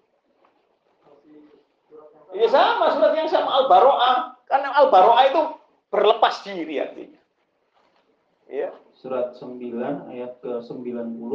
ini 2.36 2.46
sama 2.52 2.92
surat 2.92 3.16
yang 3.16 3.30
sama 3.32 3.50
Al-Baro'ah. 3.64 4.16
Karena 4.44 4.68
Al-Baro'ah 4.82 5.24
itu 5.30 5.42
berlepas 5.88 6.42
diri 6.42 6.76
artinya. 6.82 7.20
Ya. 8.50 8.74
Surat 8.96 9.36
9 9.36 10.08
ayat 10.08 10.40
ke-90 10.40 11.32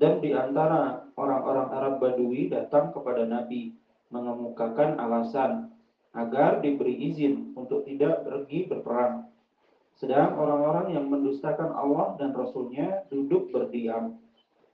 dan 0.00 0.24
di 0.24 0.32
antara 0.32 1.04
orang-orang 1.20 1.68
Arab 1.68 1.94
Badui 2.00 2.48
datang 2.48 2.96
kepada 2.96 3.28
Nabi 3.28 3.76
mengemukakan 4.08 4.96
alasan 4.96 5.68
agar 6.16 6.64
diberi 6.64 7.12
izin 7.12 7.52
untuk 7.56 7.84
tidak 7.84 8.24
pergi 8.24 8.68
berperang. 8.72 9.28
Sedang 10.00 10.32
orang-orang 10.40 10.96
yang 10.96 11.12
mendustakan 11.12 11.76
Allah 11.76 12.16
dan 12.16 12.32
Rasulnya 12.32 13.04
duduk 13.12 13.52
berdiam. 13.52 14.16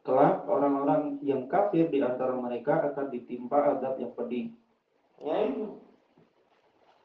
Kelak 0.06 0.46
orang-orang 0.46 1.18
yang 1.26 1.50
kafir 1.50 1.90
di 1.90 1.98
antara 1.98 2.38
mereka 2.38 2.94
akan 2.94 3.10
ditimpa 3.10 3.74
azab 3.74 3.98
yang 3.98 4.14
pedih. 4.14 4.54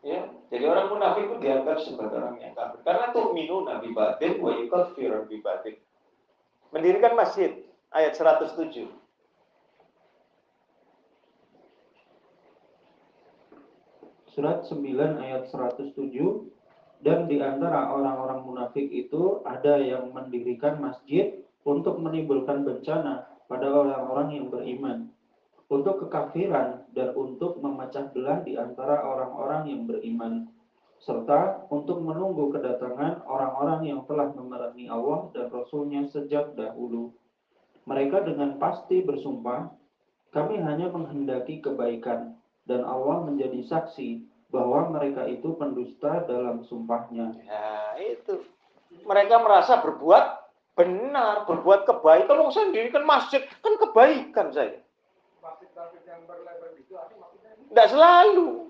Ya 0.04 0.28
jadi 0.52 0.68
orang 0.68 0.92
munafik 0.92 1.32
itu 1.32 1.36
dianggap 1.40 1.80
sebagai 1.80 2.20
orang 2.20 2.36
yang 2.44 2.52
kafir. 2.52 2.84
Karena 2.84 3.16
tuh 3.16 3.32
minu 3.32 3.64
nabi 3.64 3.96
batin 3.96 4.44
wa 4.44 4.52
yukafir 4.52 5.16
nabi 5.16 5.40
batin. 5.40 5.80
Mendirikan 6.76 7.16
masjid 7.16 7.64
ayat 7.96 8.12
107. 8.12 8.92
Surat 14.34 14.66
9 14.66 15.22
ayat 15.22 15.46
107 15.48 15.94
dan 17.06 17.30
di 17.30 17.38
antara 17.38 17.94
orang-orang 17.94 18.42
munafik 18.42 18.90
itu 18.90 19.46
ada 19.46 19.78
yang 19.78 20.10
mendirikan 20.10 20.82
masjid 20.82 21.38
untuk 21.62 22.02
menimbulkan 22.02 22.66
bencana 22.66 23.30
pada 23.46 23.70
orang-orang 23.70 24.28
yang 24.34 24.46
beriman 24.50 25.13
untuk 25.74 26.06
kekafiran 26.06 26.86
dan 26.94 27.18
untuk 27.18 27.58
memecah 27.58 28.06
belah 28.14 28.46
di 28.46 28.54
antara 28.54 29.02
orang-orang 29.02 29.74
yang 29.74 29.82
beriman, 29.90 30.46
serta 31.02 31.66
untuk 31.74 31.98
menunggu 32.00 32.54
kedatangan 32.54 33.26
orang-orang 33.26 33.90
yang 33.90 34.06
telah 34.06 34.30
memerangi 34.38 34.86
Allah 34.86 35.34
dan 35.34 35.50
Rasul-Nya 35.50 36.14
sejak 36.14 36.54
dahulu. 36.54 37.10
Mereka 37.90 38.22
dengan 38.24 38.62
pasti 38.62 39.02
bersumpah, 39.02 39.74
kami 40.30 40.62
hanya 40.62 40.94
menghendaki 40.94 41.60
kebaikan, 41.60 42.38
dan 42.70 42.86
Allah 42.86 43.26
menjadi 43.26 43.66
saksi 43.66 44.24
bahwa 44.54 44.94
mereka 44.94 45.26
itu 45.26 45.58
pendusta 45.58 46.24
dalam 46.30 46.64
sumpahnya. 46.70 47.34
Ya, 47.44 47.98
itu. 47.98 48.46
Mereka 49.04 49.42
merasa 49.42 49.82
berbuat 49.82 50.26
benar, 50.78 51.50
berbuat 51.50 51.90
kebaikan. 51.90 52.30
Kalau 52.30 52.54
saya 52.54 52.70
dirikan 52.70 53.04
masjid, 53.04 53.42
kan 53.60 53.74
kebaikan 53.82 54.54
saya 54.54 54.84
Tidak 57.70 57.88
selalu. 57.90 58.70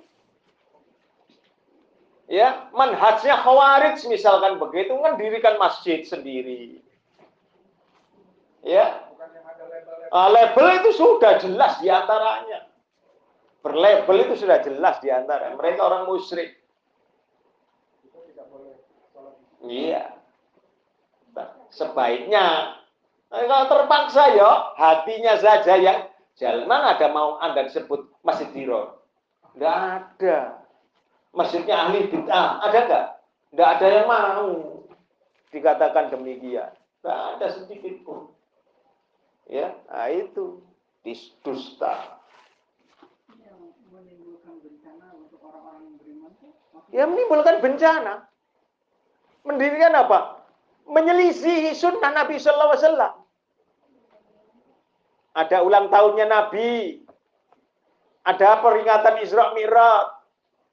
Ya, 2.32 2.72
manhajnya 2.72 3.36
khawarij 3.44 4.00
misalkan 4.08 4.58
begitu 4.58 4.96
kan 4.96 5.20
dirikan 5.20 5.60
masjid 5.60 6.02
sendiri. 6.08 6.80
Ya. 8.64 9.04
Ah, 10.14 10.32
label 10.32 10.82
itu 10.82 10.96
sudah 10.96 11.38
jelas 11.44 11.84
di 11.84 11.92
antaranya. 11.92 12.70
Berlabel 13.64 14.28
itu 14.28 14.44
sudah 14.44 14.60
jelas 14.60 15.00
di 15.00 15.08
antara 15.08 15.56
mereka 15.56 15.88
orang 15.88 16.04
musyrik. 16.08 16.60
Iya. 19.64 20.12
Sebaiknya 21.72 22.78
kalau 23.32 23.66
terpaksa 23.66 24.36
ya 24.36 24.52
hatinya 24.78 25.34
saja 25.40 25.74
yang 25.80 26.00
Mana 26.42 26.98
ada 26.98 27.08
mau 27.14 27.38
Anda 27.38 27.70
disebut 27.70 28.10
Masjid 28.26 28.50
Diror? 28.50 28.98
Tidak 29.54 29.70
ada. 29.70 30.66
Masjidnya 31.34 31.76
ahli 31.90 32.10
bid'ah, 32.10 32.62
ada 32.62 32.78
nggak? 32.86 33.06
Tidak 33.54 33.70
ada 33.78 33.88
yang 33.90 34.06
mau 34.10 34.50
dikatakan 35.54 36.10
demikian. 36.10 36.74
Tidak 36.74 37.20
ada 37.38 37.46
sedikit 37.54 37.94
pun. 38.06 38.34
Ya, 39.50 39.74
nah 39.90 40.10
itu 40.10 40.62
dusta. 41.46 42.22
Ya 46.94 47.10
menimbulkan 47.10 47.58
bencana. 47.62 48.30
Mendirikan 49.46 49.94
apa? 49.98 50.46
Menyelisihi 50.86 51.74
sunnah 51.74 52.14
Nabi 52.14 52.38
Sallallahu 52.38 52.74
Alaihi 52.78 52.86
Wasallam 52.86 53.14
ada 55.34 55.66
ulang 55.66 55.90
tahunnya 55.90 56.30
Nabi, 56.30 57.02
ada 58.24 58.62
peringatan 58.62 59.20
Isra 59.26 59.52
Mi'raj. 59.58 60.14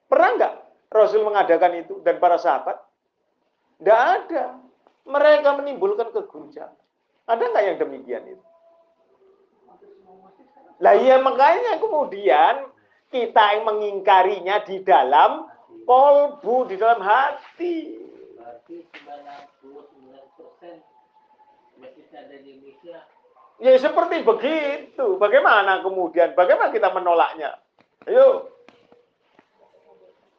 Pernah 0.05 0.29
nggak 0.37 0.53
Rasul 0.91 1.25
mengadakan 1.25 1.81
itu 1.81 1.97
dan 2.05 2.21
para 2.21 2.37
sahabat? 2.37 2.77
Tidak 3.81 3.99
ada. 3.99 4.61
Mereka 5.07 5.49
menimbulkan 5.57 6.13
keguncangan. 6.13 6.77
Ada 7.25 7.41
nggak 7.41 7.63
yang 7.65 7.77
demikian 7.81 8.23
itu? 8.37 8.45
Lah 10.81 10.97
iya 10.97 11.21
makanya 11.21 11.77
kemudian 11.77 12.69
kita 13.13 13.43
yang 13.53 13.63
mengingkarinya 13.69 14.65
di 14.65 14.81
dalam 14.81 15.45
kolbu, 15.85 16.69
di 16.69 16.75
dalam 16.77 17.01
hati. 17.01 18.01
berarti 18.37 18.77
99 19.05 20.37
persen 20.37 20.77
masjid 21.77 22.05
ada 22.13 22.35
di 22.41 22.49
Indonesia 22.57 23.05
Ya 23.61 23.77
seperti 23.77 24.25
begitu. 24.25 25.21
Bagaimana 25.21 25.85
kemudian? 25.85 26.33
Bagaimana 26.33 26.73
kita 26.73 26.89
menolaknya? 26.89 27.61
Ayo. 28.09 28.49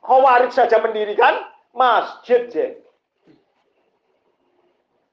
Khawarij 0.02 0.50
saja 0.50 0.82
mendirikan 0.82 1.46
masjid. 1.70 2.50
Je. 2.50 2.82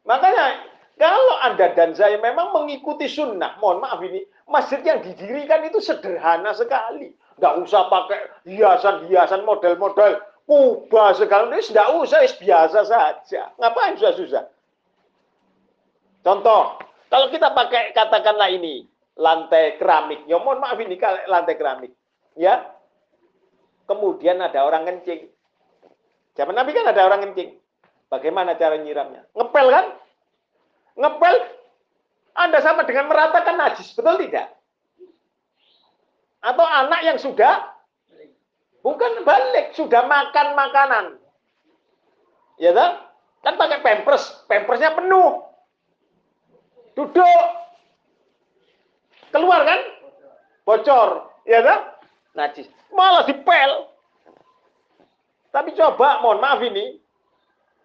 Makanya 0.09 0.65
kalau 0.97 1.35
Anda 1.45 1.69
dan 1.77 1.93
saya 1.93 2.17
memang 2.17 2.49
mengikuti 2.49 3.05
sunnah, 3.05 3.61
mohon 3.61 3.77
maaf 3.77 4.01
ini, 4.01 4.25
masjid 4.49 4.81
yang 4.81 5.05
didirikan 5.05 5.61
itu 5.69 5.77
sederhana 5.77 6.49
sekali. 6.57 7.13
Nggak 7.37 7.55
usah 7.61 7.93
pakai 7.93 8.19
hiasan-hiasan 8.49 9.45
model-model 9.45 10.17
kubah 10.49 11.13
segala 11.13 11.53
ini, 11.53 11.61
nggak 11.61 11.89
usah, 11.93 12.25
biasa 12.41 12.79
saja. 12.89 13.53
Ngapain 13.61 14.01
susah-susah? 14.01 14.49
Contoh, 16.25 16.88
kalau 17.09 17.27
kita 17.33 17.51
pakai 17.57 17.91
katakanlah 17.97 18.53
ini 18.53 18.85
lantai 19.17 19.81
keramik, 19.81 20.29
ya 20.29 20.37
mohon 20.37 20.61
maaf 20.61 20.77
ini 20.77 20.95
lantai 21.25 21.57
keramik, 21.57 21.91
ya. 22.37 22.69
Kemudian 23.89 24.37
ada 24.37 24.69
orang 24.69 24.85
kencing. 24.85 25.33
Zaman 26.37 26.53
Nabi 26.53 26.77
kan 26.77 26.85
ada 26.85 27.09
orang 27.09 27.25
kencing. 27.25 27.57
Bagaimana 28.13 28.53
cara 28.53 28.77
nyiramnya? 28.77 29.25
Ngepel 29.33 29.67
kan? 29.73 29.85
Ngepel 30.93 31.35
Anda 32.37 32.61
sama 32.61 32.85
dengan 32.85 33.09
meratakan 33.09 33.57
najis, 33.57 33.91
betul 33.97 34.21
tidak? 34.21 34.53
Atau 36.39 36.63
anak 36.63 37.01
yang 37.03 37.17
sudah 37.17 37.73
bukan 38.85 39.25
balik, 39.25 39.73
sudah 39.73 40.05
makan 40.05 40.47
makanan. 40.53 41.05
Ya 42.61 42.71
kan? 42.71 43.09
Kan 43.41 43.57
pakai 43.57 43.81
pampers, 43.81 44.45
pampersnya 44.45 44.93
penuh. 44.93 45.48
Duduk. 46.99 47.47
Keluar 49.31 49.63
kan? 49.63 49.79
Bocor. 50.67 51.31
Ya 51.47 51.63
kan? 51.63 51.95
Najis. 52.35 52.67
Malah 52.91 53.23
dipel. 53.23 53.87
Tapi 55.55 55.71
coba, 55.79 56.19
mohon 56.19 56.43
maaf 56.43 56.59
ini. 56.59 56.99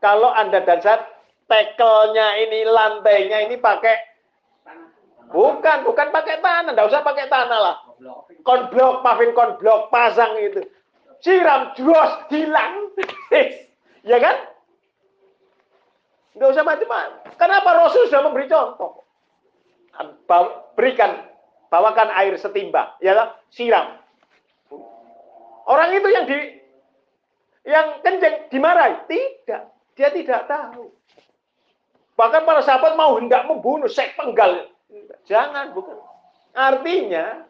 Kalau 0.02 0.34
Anda 0.34 0.66
dan 0.66 0.82
saya 0.82 1.06
tekelnya 1.46 2.42
ini, 2.42 2.66
lantainya 2.66 3.46
ini 3.46 3.56
pakai 3.56 4.14
Bukan, 5.34 5.88
bukan 5.88 6.12
pakai 6.12 6.38
tanah, 6.44 6.76
enggak 6.76 6.90
usah 6.94 7.00
pakai 7.00 7.26
tanah 7.26 7.58
lah. 7.58 7.76
Konblok, 8.44 9.00
pavin 9.00 9.32
konblok, 9.32 9.88
pasang 9.88 10.36
itu. 10.36 10.62
Siram, 11.24 11.72
jos, 11.74 12.12
hilang. 12.28 12.92
ya 14.10 14.20
kan? 14.20 14.36
Enggak 16.36 16.50
usah 16.54 16.62
macam-macam. 16.62 17.34
Kenapa 17.40 17.68
Rasul 17.72 18.06
sudah 18.12 18.22
memberi 18.28 18.46
contoh? 18.46 19.03
Berikan, 20.74 21.26
bawakan 21.68 22.10
air 22.18 22.34
setimba, 22.38 22.94
ya 22.98 23.34
siram. 23.50 23.98
Orang 25.64 25.96
itu 25.96 26.08
yang 26.12 26.24
di 26.28 26.38
yang 27.64 27.86
kenceng 28.04 28.52
dimarahi? 28.52 29.08
Tidak, 29.08 29.62
dia 29.96 30.08
tidak 30.12 30.44
tahu. 30.44 30.92
Bahkan 32.14 32.42
para 32.46 32.60
sahabat 32.62 32.94
mau 32.94 33.16
hendak 33.18 33.48
membunuh, 33.48 33.88
saya 33.90 34.12
penggal. 34.14 34.70
Jangan, 35.26 35.74
bukan. 35.74 35.98
Artinya, 36.54 37.42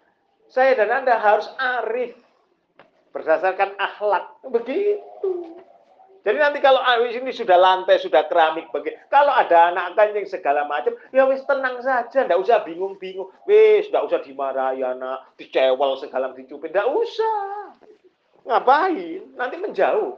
saya 0.49 0.73
dan 0.79 1.05
Anda 1.05 1.21
harus 1.21 1.51
arif 1.61 2.17
berdasarkan 3.13 3.77
akhlak. 3.77 4.25
Begitu. 4.49 5.61
Jadi 6.25 6.41
nanti 6.41 6.59
kalau 6.65 6.81
ini 7.05 7.29
sudah 7.37 7.61
lantai, 7.61 8.01
sudah 8.01 8.25
keramik, 8.25 8.73
bagi 8.73 8.97
kalau 9.13 9.29
ada 9.29 9.69
anak 9.69 9.93
kancing 9.93 10.25
segala 10.25 10.65
macam, 10.65 10.97
ya 11.13 11.29
wis 11.29 11.45
tenang 11.45 11.85
saja, 11.85 12.25
ndak 12.25 12.41
usah 12.41 12.65
bingung-bingung. 12.65 13.29
Wis, 13.45 13.93
ndak 13.93 14.09
usah 14.09 14.25
dimarahi 14.25 14.81
anak, 14.81 15.37
dicewel 15.37 16.01
segala 16.01 16.33
dicupin, 16.33 16.73
ndak 16.73 16.89
usah. 16.89 17.77
Ngapain? 18.49 19.37
Nanti 19.37 19.57
menjauh. 19.61 20.17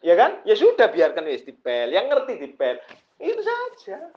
Ya 0.00 0.16
kan? 0.16 0.40
Ya 0.48 0.56
sudah 0.56 0.88
biarkan 0.88 1.28
wis 1.28 1.44
dipel, 1.44 1.92
yang 1.92 2.08
ngerti 2.08 2.40
dipel. 2.40 2.80
Itu 3.20 3.44
saja. 3.44 4.08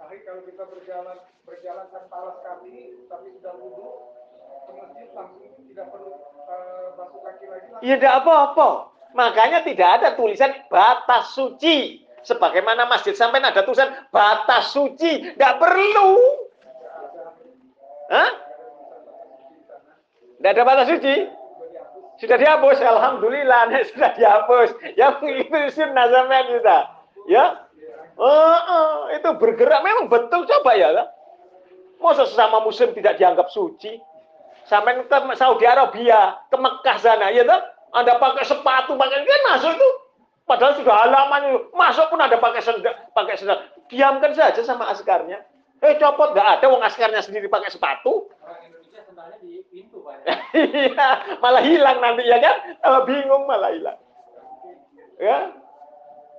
Tapi 0.00 0.24
kalau 0.24 0.40
kita 0.48 0.64
berjalan 0.72 1.20
berjalan 1.44 1.86
tanpa 1.92 2.16
alas 2.16 2.40
kaki, 2.40 3.04
tapi 3.12 3.28
sudah 3.36 3.52
wudhu, 3.60 4.16
Iya, 7.84 7.94
tidak 8.00 8.14
apa-apa. 8.24 8.92
Makanya 9.16 9.64
tidak 9.64 9.88
ada 10.00 10.08
tulisan 10.16 10.52
batas 10.68 11.32
suci. 11.32 12.04
Sebagaimana 12.26 12.90
masjid 12.90 13.14
sampai 13.14 13.38
ada 13.38 13.62
tulisan 13.62 13.92
batas 14.10 14.74
suci. 14.74 15.36
Tidak 15.36 15.54
perlu. 15.62 16.10
Hah? 18.10 18.30
Tidak 20.36 20.50
ada 20.52 20.62
batas 20.66 20.86
suci? 20.90 21.14
Sudah 22.16 22.40
dihapus, 22.40 22.80
Alhamdulillah, 22.80 23.68
sudah 23.92 24.10
dihapus. 24.16 24.68
Yang 24.96 25.44
itu 25.44 25.58
sunnah 25.76 26.08
sampai 26.08 26.48
kita. 26.48 26.78
Ya, 27.26 27.66
oh, 28.16 28.58
oh, 28.70 28.96
itu 29.12 29.30
bergerak 29.36 29.82
memang 29.82 30.06
betul 30.06 30.46
coba 30.48 30.78
ya. 30.78 31.12
Masa 32.00 32.24
sesama 32.28 32.62
muslim 32.64 32.94
tidak 32.94 33.18
dianggap 33.20 33.50
suci? 33.52 33.98
Sampai 34.66 35.02
ke 35.06 35.16
Saudi 35.38 35.64
Arabia, 35.64 36.42
ke 36.50 36.56
Mekah 36.58 36.96
sana, 36.98 37.30
ya 37.30 37.46
toh? 37.46 37.60
Anda 37.94 38.18
pakai 38.18 38.44
sepatu, 38.44 38.98
pakai 38.98 39.24
kan 39.24 39.42
masuk 39.54 39.72
itu. 39.72 39.88
Padahal 40.46 40.78
sudah 40.78 40.94
halaman 41.06 41.40
itu. 41.50 41.58
Masuk 41.74 42.06
pun 42.12 42.22
ada 42.22 42.38
pakai 42.38 42.62
sendal, 42.62 42.94
pakai 43.14 43.34
sendal. 43.34 43.58
Diamkan 43.90 44.30
saja 44.36 44.62
sama 44.62 44.86
askarnya. 44.94 45.42
Eh 45.82 45.98
copot 45.98 46.34
nggak 46.34 46.60
ada, 46.60 46.66
wong 46.70 46.82
askarnya 46.86 47.22
sendiri 47.22 47.50
pakai 47.50 47.72
sepatu. 47.72 48.30
Orang 48.42 48.62
Indonesia 48.62 49.02
sendalnya 49.06 49.36
di 49.42 49.62
pintu 49.70 50.06
pak. 50.06 50.22
Iya, 50.54 51.08
malah 51.42 51.62
hilang 51.66 51.98
nanti 51.98 52.22
ya 52.26 52.38
kan? 52.38 52.56
Kalau 52.78 53.00
bingung 53.04 53.44
malah 53.44 53.70
hilang. 53.74 53.98
Ya. 55.18 55.50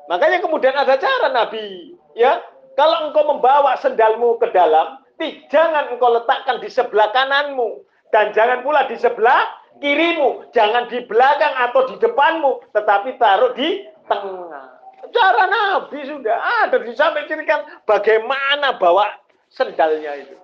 Makanya 0.07 0.39
kemudian 0.39 0.75
ada 0.77 0.95
cara 0.95 1.27
Nabi, 1.33 1.97
ya. 2.15 2.39
Kalau 2.77 3.09
engkau 3.09 3.25
membawa 3.25 3.75
sendalmu 3.81 4.37
ke 4.37 4.53
dalam, 4.53 5.01
jangan 5.49 5.89
engkau 5.91 6.13
letakkan 6.13 6.61
di 6.61 6.69
sebelah 6.69 7.09
kananmu, 7.09 7.81
dan 8.11 8.31
jangan 8.31 8.63
pula 8.63 8.87
di 8.87 8.95
sebelah 8.95 9.43
kirimu, 9.77 10.49
jangan 10.55 10.89
di 10.89 11.03
belakang 11.05 11.53
atau 11.69 11.85
di 11.91 11.95
depanmu, 12.01 12.65
tetapi 12.73 13.19
taruh 13.19 13.53
di 13.53 13.85
tengah. 14.09 14.67
Cara 15.07 15.43
Nabi 15.47 16.03
sudah 16.03 16.37
ada 16.65 16.77
sampai 16.91 17.29
cirikan 17.29 17.63
bagaimana 17.87 18.75
bawa 18.75 19.07
sendalnya 19.47 20.19
itu. 20.19 20.35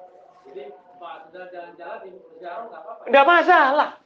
Enggak 3.09 3.25
masalah. 3.27 3.99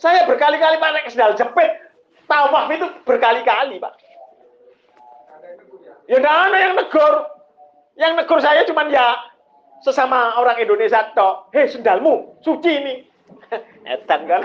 Saya 0.00 0.24
berkali-kali 0.24 0.80
pakai 0.80 1.12
sendal 1.12 1.36
jepit. 1.36 1.70
Tawaf 2.24 2.70
itu 2.72 2.86
berkali-kali, 3.04 3.76
Pak. 3.82 3.92
Ya 6.08 6.16
enggak 6.16 6.36
ada 6.48 6.56
yang 6.56 6.74
negur. 6.78 7.14
Yang 8.00 8.12
negur 8.24 8.38
saya 8.40 8.64
cuma 8.64 8.88
ya 8.88 9.29
sesama 9.80 10.36
orang 10.36 10.60
Indonesia 10.60 11.12
toh, 11.16 11.48
hei 11.52 11.68
sendalmu 11.68 12.36
suci 12.44 12.70
ini. 12.70 12.94
Edan 13.92 14.28
kan, 14.28 14.42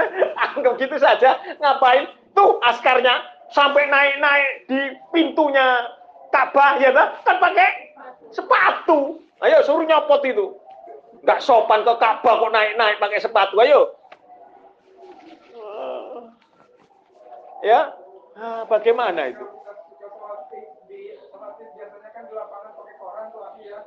anggap 0.44 0.74
gitu 0.78 0.96
saja. 0.96 1.36
Ngapain? 1.58 2.06
Tuh 2.36 2.60
askarnya 2.62 3.24
sampai 3.50 3.88
naik-naik 3.88 4.68
di 4.68 4.80
pintunya 5.12 5.88
Ka'bah 6.30 6.76
ya 6.82 6.92
kan 6.92 7.36
pakai 7.40 7.96
sepatu. 8.34 9.22
Ayo 9.40 9.60
suruh 9.64 9.84
nyopot 9.84 10.20
itu. 10.24 10.52
Enggak 11.24 11.40
sopan 11.42 11.84
ke 11.84 11.94
Ka'bah 11.96 12.34
kok 12.40 12.52
naik-naik 12.52 13.00
pakai 13.00 13.20
sepatu. 13.20 13.56
Ayo. 13.60 13.96
Ya, 17.64 17.90
nah, 18.36 18.62
bagaimana 18.68 19.32
itu? 19.32 19.46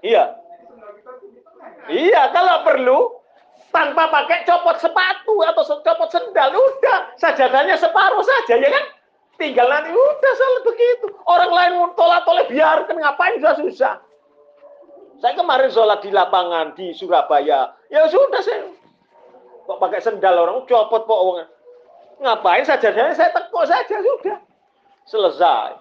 Iya. 0.03 0.48
Iya, 1.89 2.29
kalau 2.31 2.61
perlu 2.63 2.99
tanpa 3.69 4.09
pakai 4.09 4.45
copot 4.45 4.77
sepatu 4.77 5.41
atau 5.45 5.63
copot 5.81 6.09
sendal, 6.09 6.53
udah 6.53 7.13
sajadahnya 7.17 7.75
separuh 7.77 8.21
saja 8.21 8.57
ya 8.57 8.69
kan? 8.69 8.85
Tinggal 9.39 9.67
nanti 9.71 9.95
udah 9.95 10.33
salah 10.35 10.61
begitu. 10.67 11.07
Orang 11.23 11.51
lain 11.55 11.71
mau 11.79 11.89
tolak-tolak 11.95 12.51
biarkan 12.51 12.99
ngapain 12.99 13.39
susah-susah. 13.39 13.95
Saya 15.19 15.33
kemarin 15.35 15.71
sholat 15.71 15.99
di 15.99 16.11
lapangan 16.15 16.75
di 16.79 16.95
Surabaya, 16.95 17.75
ya 17.91 18.07
sudah 18.07 18.39
saya 18.39 18.71
kok 19.67 19.77
pakai 19.77 19.99
sendal 19.99 20.47
orang 20.47 20.63
copot 20.65 21.03
kok 21.03 21.21
ngapain 22.23 22.63
sajadahnya 22.63 23.13
saya 23.13 23.29
tekuk 23.35 23.67
saja 23.67 23.95
sudah 23.99 24.37
selesai. 25.03 25.71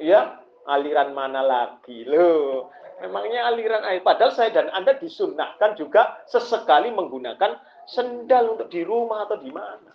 Iya, 0.00 0.39
aliran 0.70 1.10
mana 1.12 1.42
lagi 1.42 2.06
loh 2.06 2.70
Memangnya 3.00 3.48
aliran 3.48 3.80
air. 3.88 4.04
Padahal 4.04 4.36
saya 4.36 4.52
dan 4.52 4.68
Anda 4.76 4.92
disunahkan 5.00 5.72
juga 5.80 6.20
sesekali 6.28 6.92
menggunakan 6.92 7.56
Sendal 7.90 8.54
untuk 8.54 8.70
di 8.70 8.86
rumah 8.86 9.26
atau 9.26 9.42
di 9.42 9.50
mana? 9.50 9.90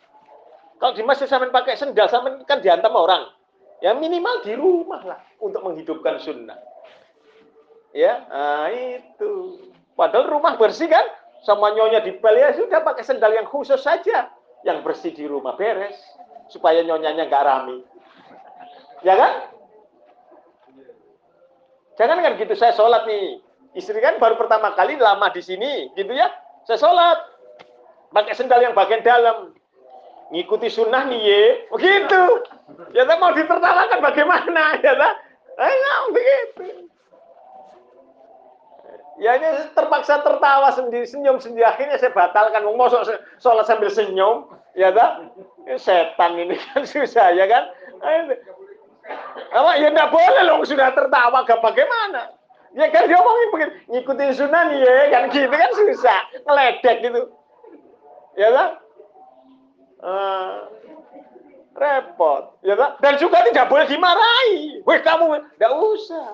Kalau 0.76 0.92
di 0.92 1.04
masjid 1.08 1.32
sampean 1.32 1.56
pakai 1.56 1.80
sendal, 1.80 2.12
sampean 2.12 2.44
kan 2.44 2.60
diantam 2.60 2.92
orang. 2.92 3.32
Ya 3.80 3.96
minimal 3.96 4.44
di 4.44 4.52
rumah 4.52 5.00
lah 5.08 5.20
untuk 5.40 5.64
menghidupkan 5.64 6.20
sunnah. 6.20 6.60
Ya, 7.96 8.28
nah 8.28 8.68
itu. 8.68 9.64
Padahal 9.96 10.28
rumah 10.28 10.60
bersih 10.60 10.92
kan? 10.92 11.08
Sama 11.48 11.72
nyonya 11.72 12.04
di 12.04 12.20
pel 12.20 12.36
ya 12.36 12.52
sudah 12.52 12.84
pakai 12.84 13.08
sendal 13.08 13.32
yang 13.32 13.48
khusus 13.48 13.80
saja. 13.80 14.28
Yang 14.68 14.84
bersih 14.84 15.12
di 15.16 15.24
rumah 15.24 15.56
beres. 15.56 15.96
Supaya 16.52 16.84
nyonyanya 16.84 17.32
nggak 17.32 17.46
rame. 17.48 17.88
Ya 19.08 19.16
kan? 19.16 19.55
Jangan 21.96 22.20
kan 22.20 22.36
gitu 22.36 22.54
saya 22.56 22.76
sholat 22.76 23.08
nih. 23.08 23.40
Istri 23.76 24.00
kan 24.00 24.20
baru 24.20 24.40
pertama 24.40 24.72
kali 24.72 24.96
lama 24.96 25.28
di 25.32 25.44
sini, 25.44 25.92
gitu 26.00 26.16
ya. 26.16 26.32
Saya 26.64 26.80
sholat. 26.80 27.20
Pakai 28.16 28.36
sendal 28.36 28.64
yang 28.64 28.72
bagian 28.72 29.04
dalam. 29.04 29.52
Ngikuti 30.32 30.72
sunnah 30.72 31.04
nih 31.08 31.20
ye. 31.20 31.42
Begitu. 31.72 32.22
Ya 32.96 33.04
tak 33.04 33.20
mau 33.20 33.36
ditertawakan 33.36 34.00
bagaimana 34.00 34.76
ya 34.86 34.96
tak? 34.96 35.14
Eh, 35.60 35.76
begitu. 36.12 36.66
Ya 39.16 39.40
ini 39.40 39.72
terpaksa 39.72 40.20
tertawa 40.24 40.76
sendiri, 40.76 41.08
senyum 41.08 41.40
sendiri. 41.40 41.64
Akhirnya 41.64 41.96
saya 42.00 42.12
batalkan. 42.12 42.68
Mau 42.68 42.92
sholat 43.40 43.66
sambil 43.68 43.92
senyum, 43.92 44.52
ya 44.76 44.92
tak? 44.92 45.32
Setan 45.80 46.36
ini 46.40 46.56
kan 46.72 46.84
susah 46.84 47.32
ya 47.36 47.48
kan? 47.48 47.72
Apa? 49.54 49.72
Ya 49.80 49.88
enggak 49.94 50.12
boleh 50.12 50.42
loh 50.46 50.66
sudah 50.66 50.92
tertawa, 50.92 51.46
gak 51.46 51.62
bagaimana? 51.62 52.34
Ya 52.76 52.92
kan 52.92 53.08
dia 53.08 53.16
ngomongin 53.16 53.50
begitu, 53.56 53.72
ngikutin 53.88 54.32
sunan 54.36 54.68
ya 54.76 55.08
kan 55.08 55.32
gitu 55.32 55.48
kan 55.48 55.72
susah, 55.80 56.22
ngeledek 56.44 56.98
gitu. 57.08 57.22
Ya 58.36 58.52
kan? 58.52 58.70
Uh, 60.04 60.54
repot, 61.72 62.60
ya 62.68 62.76
kan? 62.76 63.00
Dan 63.00 63.16
juga 63.16 63.48
tidak 63.48 63.72
boleh 63.72 63.88
dimarahi. 63.88 64.84
Weh 64.84 65.00
kamu, 65.00 65.40
enggak 65.56 65.72
usah. 65.72 66.28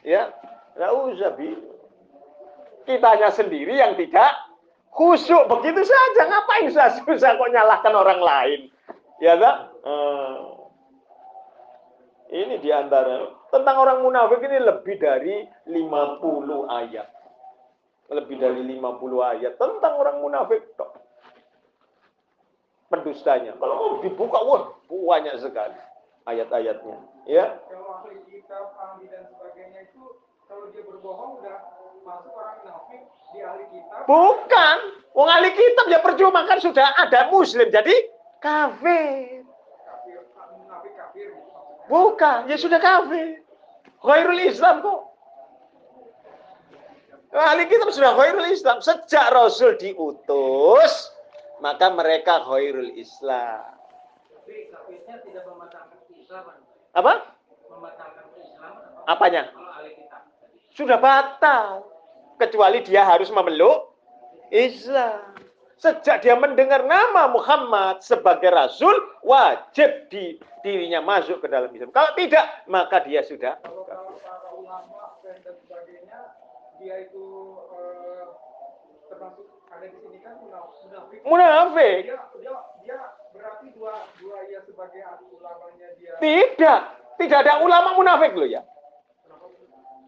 Ya, 0.00 0.32
enggak 0.72 0.92
usah, 1.04 1.30
Bi. 1.36 1.52
Kitanya 2.88 3.28
sendiri 3.28 3.76
yang 3.76 3.92
tidak 4.00 4.32
khusyuk 4.96 5.52
begitu 5.52 5.84
saja. 5.84 6.32
Ngapain 6.32 6.72
susah-susah 6.72 7.36
kok 7.36 7.52
nyalahkan 7.52 7.92
orang 7.92 8.20
lain? 8.24 8.60
Ya 9.20 9.36
kan? 9.36 9.68
Uh, 9.84 10.59
ini 12.30 12.62
di 12.62 12.70
antara 12.70 13.26
tentang 13.50 13.76
orang 13.82 14.06
munafik 14.06 14.38
ini 14.46 14.58
lebih 14.62 14.96
dari 15.02 15.42
50 15.66 16.70
ayat. 16.70 17.08
Lebih 18.10 18.36
dari 18.38 18.62
50 18.66 19.30
ayat 19.34 19.52
tentang 19.58 19.94
orang 19.98 20.22
munafik. 20.22 20.62
Pendustanya. 22.90 23.54
Kalau 23.54 23.74
mau 23.78 23.90
dibuka, 24.02 24.38
wah 24.42 24.62
banyak 24.90 25.38
sekali 25.38 25.78
ayat-ayatnya. 26.26 26.96
Ya. 27.26 27.58
Kalau 27.70 28.06
kitab, 28.26 28.74
ahli 28.78 29.06
dan 29.10 29.30
sebagainya 29.30 29.90
itu 29.90 30.18
kalau 30.50 30.66
dia 30.74 30.82
berbohong 30.82 31.38
udah 31.38 31.58
masuk 32.02 32.34
orang 32.34 32.56
munafik 32.66 33.02
di 33.30 33.38
ahli 33.42 33.64
kitab. 33.70 34.02
Bukan. 34.10 34.76
Wong 35.14 35.28
ahli 35.30 35.50
kitab 35.54 35.86
ya 35.90 35.98
percuma 36.02 36.46
kan 36.46 36.58
sudah 36.58 36.94
ada 36.98 37.30
muslim 37.30 37.70
jadi 37.70 37.94
kafir. 38.42 39.39
Bukan, 41.90 42.46
ya 42.46 42.54
sudah 42.54 42.78
kafir. 42.78 43.42
Khairul 43.98 44.38
Islam 44.46 44.78
kok. 44.80 45.10
Ahli 47.34 47.66
kitab 47.66 47.90
sudah 47.90 48.14
khairul 48.14 48.46
Islam. 48.46 48.78
Sejak 48.78 49.34
Rasul 49.34 49.74
diutus, 49.74 51.10
maka 51.58 51.90
mereka 51.90 52.46
khairul 52.46 52.94
Islam. 52.94 53.74
Apa? 56.94 57.34
Apanya? 59.10 59.50
Sudah 60.74 60.98
batal. 61.02 61.90
Kecuali 62.38 62.80
dia 62.86 63.04
harus 63.04 63.28
memeluk 63.34 63.92
Islam. 64.48 65.36
Sejak 65.80 66.20
dia 66.20 66.36
mendengar 66.36 66.84
nama 66.84 67.24
Muhammad 67.32 68.04
sebagai 68.04 68.52
Rasul, 68.52 68.92
wajib 69.24 70.12
di 70.12 70.36
dirinya 70.60 71.00
masuk 71.00 71.40
ke 71.40 71.48
dalam 71.48 71.72
Islam. 71.72 71.88
Kalau 71.88 72.12
tidak, 72.12 72.44
maka 72.68 73.00
dia 73.00 73.24
sudah 73.24 73.56
Kalau 73.64 73.88
kalau 73.88 74.12
para 74.20 74.52
ulama 74.52 75.16
dan 75.24 75.40
sebagainya 75.40 76.36
dia 76.76 77.08
itu 77.08 77.24
eh, 77.80 78.24
termasuk 79.08 79.48
ada 79.72 79.86
di 79.88 79.96
sini 80.04 80.18
kan 80.20 80.36
munaf- 80.44 80.76
munafik. 80.84 81.18
munafik. 81.24 81.98
Dia 82.04 82.18
dia 82.36 82.54
dia 82.84 82.98
berarti 83.32 83.66
dua 83.72 83.94
dua 84.20 84.36
ya 84.52 84.60
sebagai 84.68 85.00
ulamanya 85.32 85.88
dia. 85.96 86.12
Tidak. 86.20 86.80
Tidak 87.24 87.38
ada 87.40 87.64
ulama 87.64 87.96
munafik 87.96 88.36
loh 88.36 88.44
ya. 88.44 88.60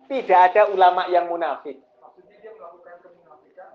Tidak 0.05 0.41
ada 0.53 0.69
ulama 0.69 1.09
yang 1.09 1.33
munafik. 1.33 1.81
Maksudnya 1.97 2.37
dia 2.45 2.53
melakukan 2.53 3.01
kemunafikan. 3.01 3.69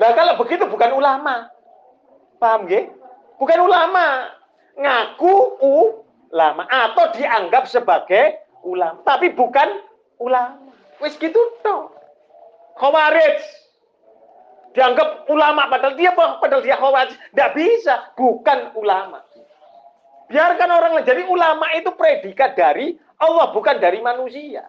Nah 0.00 0.10
kalau 0.16 0.40
begitu 0.40 0.64
bukan 0.64 0.96
ulama. 0.96 1.52
Paham 2.40 2.64
nggih? 2.64 2.88
Bukan 3.36 3.58
ulama. 3.60 4.32
Ngaku 4.80 5.60
ulama 5.60 6.64
atau 6.64 7.12
dianggap 7.12 7.68
sebagai 7.68 8.40
ulama, 8.64 9.04
tapi 9.04 9.28
bukan 9.36 9.84
ulama. 10.16 10.72
Wis 11.04 11.20
gitu 11.20 11.36
toh. 11.60 11.92
Khawarij 12.80 13.44
dianggap 14.72 15.28
ulama 15.28 15.68
padahal 15.68 16.00
dia 16.00 16.16
padahal 16.16 16.64
dia 16.64 16.80
khawarij. 16.80 17.12
Tidak 17.12 17.50
bisa, 17.52 18.08
bukan 18.16 18.72
ulama. 18.72 19.20
Biarkan 20.32 20.70
orang 20.70 20.96
lain. 20.96 21.04
Jadi 21.04 21.22
ulama 21.28 21.66
itu 21.76 21.90
predikat 21.92 22.56
dari 22.56 22.96
Allah, 23.20 23.52
bukan 23.52 23.76
dari 23.82 24.00
manusia. 24.00 24.64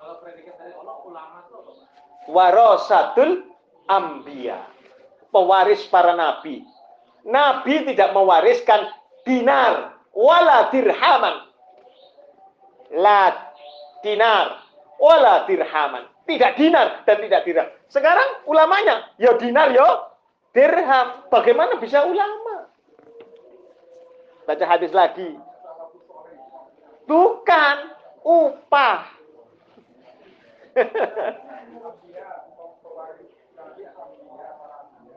Kalau 0.00 0.18
predikat 0.24 0.56
dari 0.58 0.74
Allah 0.74 0.96
ulama 1.04 1.46
itu 1.46 1.54
apa? 1.54 1.70
Pak? 1.76 3.49
Ambia. 3.90 4.62
Pewaris 5.34 5.82
para 5.90 6.14
nabi. 6.14 6.62
Nabi 7.26 7.74
tidak 7.90 8.14
mewariskan 8.14 8.86
dinar 9.26 9.98
wala 10.14 10.70
dirhaman. 10.70 11.50
La 12.94 13.50
dinar 14.02 14.62
wala 14.98 15.46
dirhaman. 15.50 16.06
Tidak 16.26 16.54
dinar 16.54 17.02
dan 17.06 17.18
tidak 17.26 17.42
dirham. 17.42 17.68
Sekarang 17.90 18.46
ulamanya 18.46 19.10
ya 19.18 19.34
dinar 19.34 19.74
ya 19.74 20.14
dirham. 20.54 21.26
Bagaimana 21.30 21.78
bisa 21.82 22.06
ulama? 22.06 22.70
Baca 24.46 24.64
hadis 24.66 24.90
lagi. 24.94 25.38
Bukan 27.06 27.76
upah. 28.22 29.10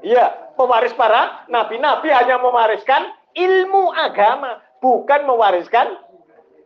Iya, 0.04 0.51
pewaris 0.60 0.91
para 0.99 1.47
nabi. 1.47 1.80
Nabi 1.80 2.12
hanya 2.12 2.36
mewariskan 2.43 3.08
ilmu 3.39 3.95
agama, 3.95 4.60
bukan 4.84 5.24
mewariskan 5.24 5.95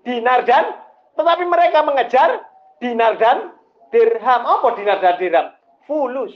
dinar 0.02 0.42
dan 0.50 0.74
tetapi 1.14 1.46
mereka 1.46 1.86
mengejar 1.86 2.42
dinar 2.82 3.14
dan 3.22 3.54
dirham. 3.94 4.42
Apa 4.42 4.74
dinar 4.74 4.98
dan 5.06 5.22
dirham? 5.22 5.48
Fulus. 5.86 6.34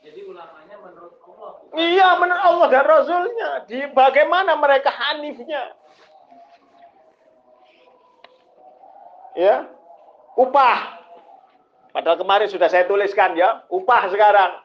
Jadi 0.00 0.20
ulamanya 0.30 0.76
menurut 0.78 1.18
Allah. 1.26 1.50
Iya, 1.74 2.08
menurut 2.22 2.42
Allah 2.42 2.66
dan 2.70 2.84
Rasulnya. 2.86 3.50
Di 3.66 3.80
bagaimana 3.90 4.54
mereka 4.54 4.94
hanifnya? 4.94 5.74
Ya, 9.34 9.66
upah. 10.38 11.02
Padahal 11.90 12.18
kemarin 12.18 12.46
sudah 12.46 12.70
saya 12.70 12.86
tuliskan 12.86 13.34
ya, 13.34 13.66
upah 13.70 14.06
sekarang. 14.10 14.63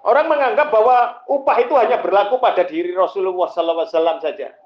Orang 0.00 0.32
menganggap 0.32 0.72
bahwa 0.72 1.20
upah 1.28 1.56
itu 1.60 1.76
hanya 1.76 2.00
berlaku 2.00 2.40
pada 2.40 2.64
diri 2.64 2.96
Rasulullah 2.96 3.52
SAW 3.52 3.84
saja. 4.24 4.56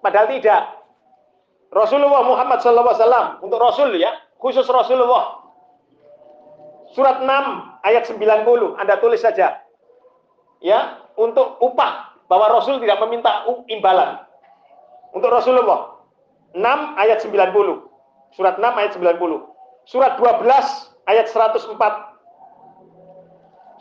Padahal 0.00 0.32
tidak. 0.32 0.80
Rasulullah 1.68 2.24
Muhammad 2.24 2.64
SAW 2.64 3.44
untuk 3.44 3.60
Rasul 3.60 4.00
ya, 4.00 4.16
khusus 4.40 4.64
Rasulullah. 4.64 5.44
Surat 6.96 7.20
6 7.20 7.84
ayat 7.84 8.08
90 8.08 8.80
Anda 8.80 8.96
tulis 8.96 9.20
saja. 9.20 9.60
Ya, 10.64 11.04
untuk 11.20 11.60
upah 11.60 12.16
bahwa 12.32 12.56
Rasul 12.56 12.80
tidak 12.80 13.04
meminta 13.04 13.44
imbalan. 13.68 14.24
Untuk 15.12 15.28
Rasulullah 15.28 16.00
6 16.56 16.64
ayat 16.96 17.20
90. 17.20 17.84
Surat 18.32 18.56
6 18.56 18.64
ayat 18.64 18.92
90. 18.96 19.84
Surat 19.84 20.16
12 20.16 20.48
ayat 21.04 21.26
104. 21.28 22.07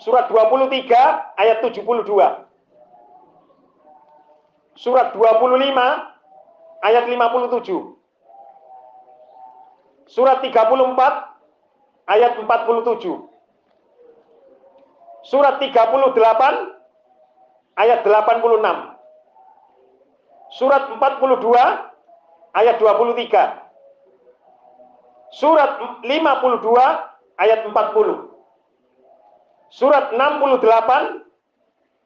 Surat 0.08 0.32
23 0.32 0.88
ayat 1.36 1.60
72. 1.60 2.08
Surat 4.80 5.12
25 5.12 5.76
ayat 6.80 7.04
57. 7.12 7.92
Surat 10.08 10.40
34 10.40 12.08
ayat 12.08 12.40
47. 12.40 13.20
Surat 15.28 15.60
38 15.60 15.76
ayat 17.76 18.00
86. 18.08 18.64
Surat 20.56 20.88
42 20.88 22.56
ayat 22.56 22.80
23. 22.80 25.36
Surat 25.36 26.00
52 26.00 27.44
ayat 27.44 27.68
40. 27.68 28.27
Surat 29.78 30.10
68 30.10 31.22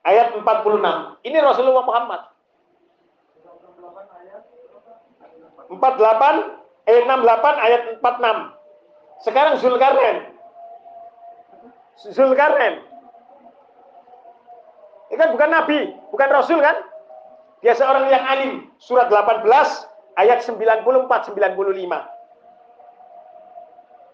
ayat 0.03 0.27
46. 0.35 1.23
Ini 1.23 1.37
Rasulullah 1.39 1.87
Muhammad. 1.87 2.21
48 5.71 6.91
eh 6.91 6.99
68 7.07 7.63
ayat 7.63 7.81
46. 8.03 9.23
Sekarang 9.23 9.55
Zulkarnain. 9.63 10.35
Zulkarnain. 12.11 12.83
Ini 15.07 15.15
kan 15.15 15.31
bukan 15.31 15.49
nabi, 15.55 15.95
bukan 16.11 16.27
rasul 16.27 16.59
kan? 16.59 16.75
Dia 17.63 17.71
seorang 17.79 18.11
yang 18.11 18.23
alim. 18.27 18.51
Surat 18.83 19.07
18 19.07 19.47
ayat 20.19 20.43
94 20.43 21.31
95. 21.31 21.39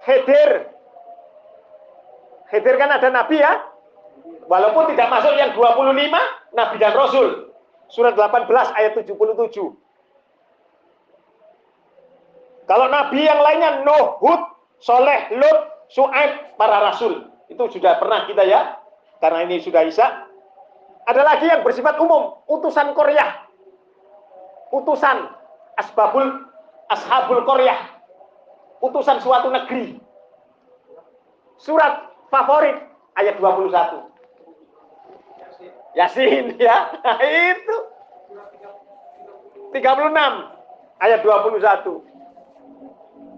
Hedir. 0.05 0.76
Hedir 2.47 2.75
kan 2.79 2.89
ada 2.91 3.11
nabi 3.11 3.43
ya? 3.43 3.59
Walaupun 4.47 4.87
tidak 4.95 5.11
masuk 5.11 5.35
yang 5.35 5.51
25 5.51 6.55
nabi 6.55 6.75
dan 6.79 6.93
rasul. 6.95 7.51
Surat 7.91 8.15
18 8.15 8.47
ayat 8.51 8.95
77. 8.95 9.07
Kalau 12.67 12.87
nabi 12.91 13.23
yang 13.23 13.39
lainnya 13.39 13.83
Nuh, 13.83 14.19
Hud, 14.19 14.41
Soleh, 14.83 15.31
Lut, 15.35 15.59
Su'aib, 15.87 16.59
para 16.59 16.83
rasul. 16.83 17.31
Itu 17.47 17.71
sudah 17.71 17.95
pernah 17.95 18.27
kita 18.27 18.43
ya. 18.43 18.75
Karena 19.23 19.47
ini 19.47 19.63
sudah 19.63 19.87
Isa. 19.87 20.27
Ada 21.07 21.23
lagi 21.23 21.47
yang 21.47 21.63
bersifat 21.63 21.95
umum, 22.03 22.43
utusan 22.51 22.91
Korea. 22.91 23.47
Utusan 24.75 25.31
asbabul 25.79 26.27
ashabul 26.91 27.47
Korea. 27.47 27.79
Utusan 28.83 29.23
suatu 29.23 29.47
negeri. 29.47 29.95
Surat 31.57 32.06
favorit 32.31 32.77
ayat 33.15 33.35
21. 33.39 34.07
Yasin 35.97 36.53
ya. 36.61 36.93
Nah, 37.01 37.17
itu 37.23 37.77
36 39.73 39.83
ayat 41.01 41.19
21. 41.25 42.07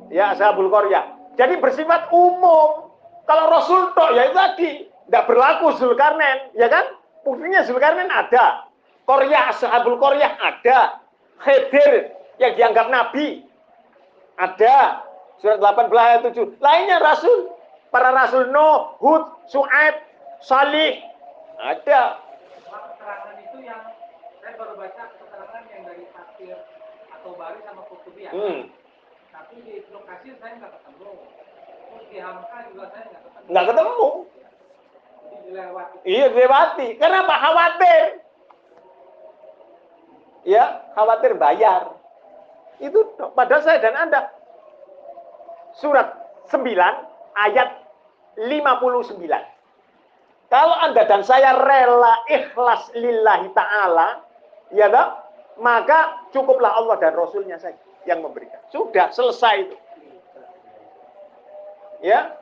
Ya, 0.10 0.34
ashabul 0.34 0.70
Korea. 0.74 1.06
Jadi 1.38 1.56
bersifat 1.62 2.10
umum. 2.12 2.90
Kalau 3.30 3.46
Rasul 3.54 3.94
tok 3.94 4.18
ya 4.18 4.26
itu 4.26 4.34
tadi 4.34 4.70
tidak 5.06 5.30
berlaku 5.30 5.78
Zulkarnain, 5.78 6.50
ya 6.58 6.66
kan? 6.66 6.82
Buktinya 7.22 7.62
Zulkarnain 7.62 8.10
ada. 8.10 8.66
Korea, 9.06 9.50
Ashabul 9.50 9.98
Korea 9.98 10.34
ada. 10.38 11.02
Khidir 11.42 12.14
yang 12.38 12.54
dianggap 12.58 12.90
nabi 12.94 13.46
ada. 14.38 15.06
Surat 15.42 15.58
18 15.58 15.90
ayat 15.94 16.22
7. 16.30 16.62
Lainnya 16.62 16.98
rasul. 17.00 17.59
Para 17.90 18.14
rasul 18.14 18.54
Nuh, 18.54 18.94
Hud, 19.02 19.50
Su'aib, 19.50 19.96
Salih. 20.46 21.02
Ada. 21.60 22.22
keterangan 22.64 23.36
itu 23.44 23.58
yang 23.66 23.82
saya 24.40 24.54
baru 24.56 24.74
baca 24.80 25.04
keterangan 25.12 25.64
yang 25.68 25.82
dari 25.84 26.06
tafsir 26.16 26.58
atau 27.12 27.32
bari 27.36 27.60
sama 27.66 27.82
kutubiyah. 27.90 28.32
Hmm. 28.32 28.72
Tapi 29.34 29.56
di 29.66 29.84
lokasi 29.92 30.38
saya 30.40 30.54
nggak 30.62 30.72
ketemu. 30.80 31.12
Terus 31.90 32.06
di 32.14 32.18
Hamka 32.22 32.58
juga 32.72 32.86
saya 32.94 33.04
nggak 33.10 33.22
ketemu. 33.26 33.48
Nggak 33.50 33.66
ketemu. 33.68 34.08
Jadi 35.20 35.38
dilewati. 35.50 35.98
Iya 36.06 36.26
dilewati. 36.32 36.88
Kenapa? 36.96 37.34
Khawatir. 37.42 38.04
Ya, 40.48 40.66
khawatir 40.96 41.34
bayar. 41.36 41.84
Itu 42.80 43.04
pada 43.36 43.60
saya 43.60 43.84
dan 43.84 43.98
Anda. 43.98 44.32
Surat 45.76 46.16
9 46.48 47.09
ayat 47.38 47.70
59. 48.38 49.20
Kalau 50.50 50.76
Anda 50.82 51.06
dan 51.06 51.22
saya 51.22 51.54
rela 51.62 52.26
ikhlas 52.26 52.90
lillahi 52.98 53.54
ta'ala, 53.54 54.26
ya 54.74 54.90
toh, 54.90 55.08
maka 55.62 56.26
cukuplah 56.34 56.74
Allah 56.74 56.98
dan 56.98 57.14
Rasulnya 57.14 57.62
saja 57.62 57.78
yang 58.10 58.26
memberikan. 58.26 58.58
Sudah 58.74 59.14
selesai 59.14 59.70
itu. 59.70 59.78
Ya, 62.00 62.40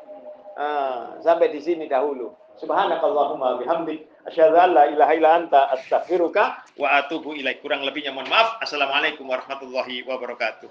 Ah, 0.58 1.14
sampai 1.22 1.54
di 1.54 1.62
sini 1.62 1.86
dahulu. 1.86 2.34
Subhanakallahumma 2.58 3.62
bihamdik 3.62 4.10
asyhadu 4.26 4.58
an 4.58 4.74
la 4.74 4.90
ilaha 4.90 5.14
illa 5.14 5.30
anta 5.38 5.70
astaghfiruka 5.78 6.66
wa 6.82 6.98
atubu 6.98 7.38
ilaik. 7.38 7.62
Kurang 7.62 7.86
lebihnya 7.86 8.10
mohon 8.10 8.26
maaf. 8.26 8.58
Assalamualaikum 8.66 9.30
warahmatullahi 9.30 10.02
wabarakatuh. 10.10 10.66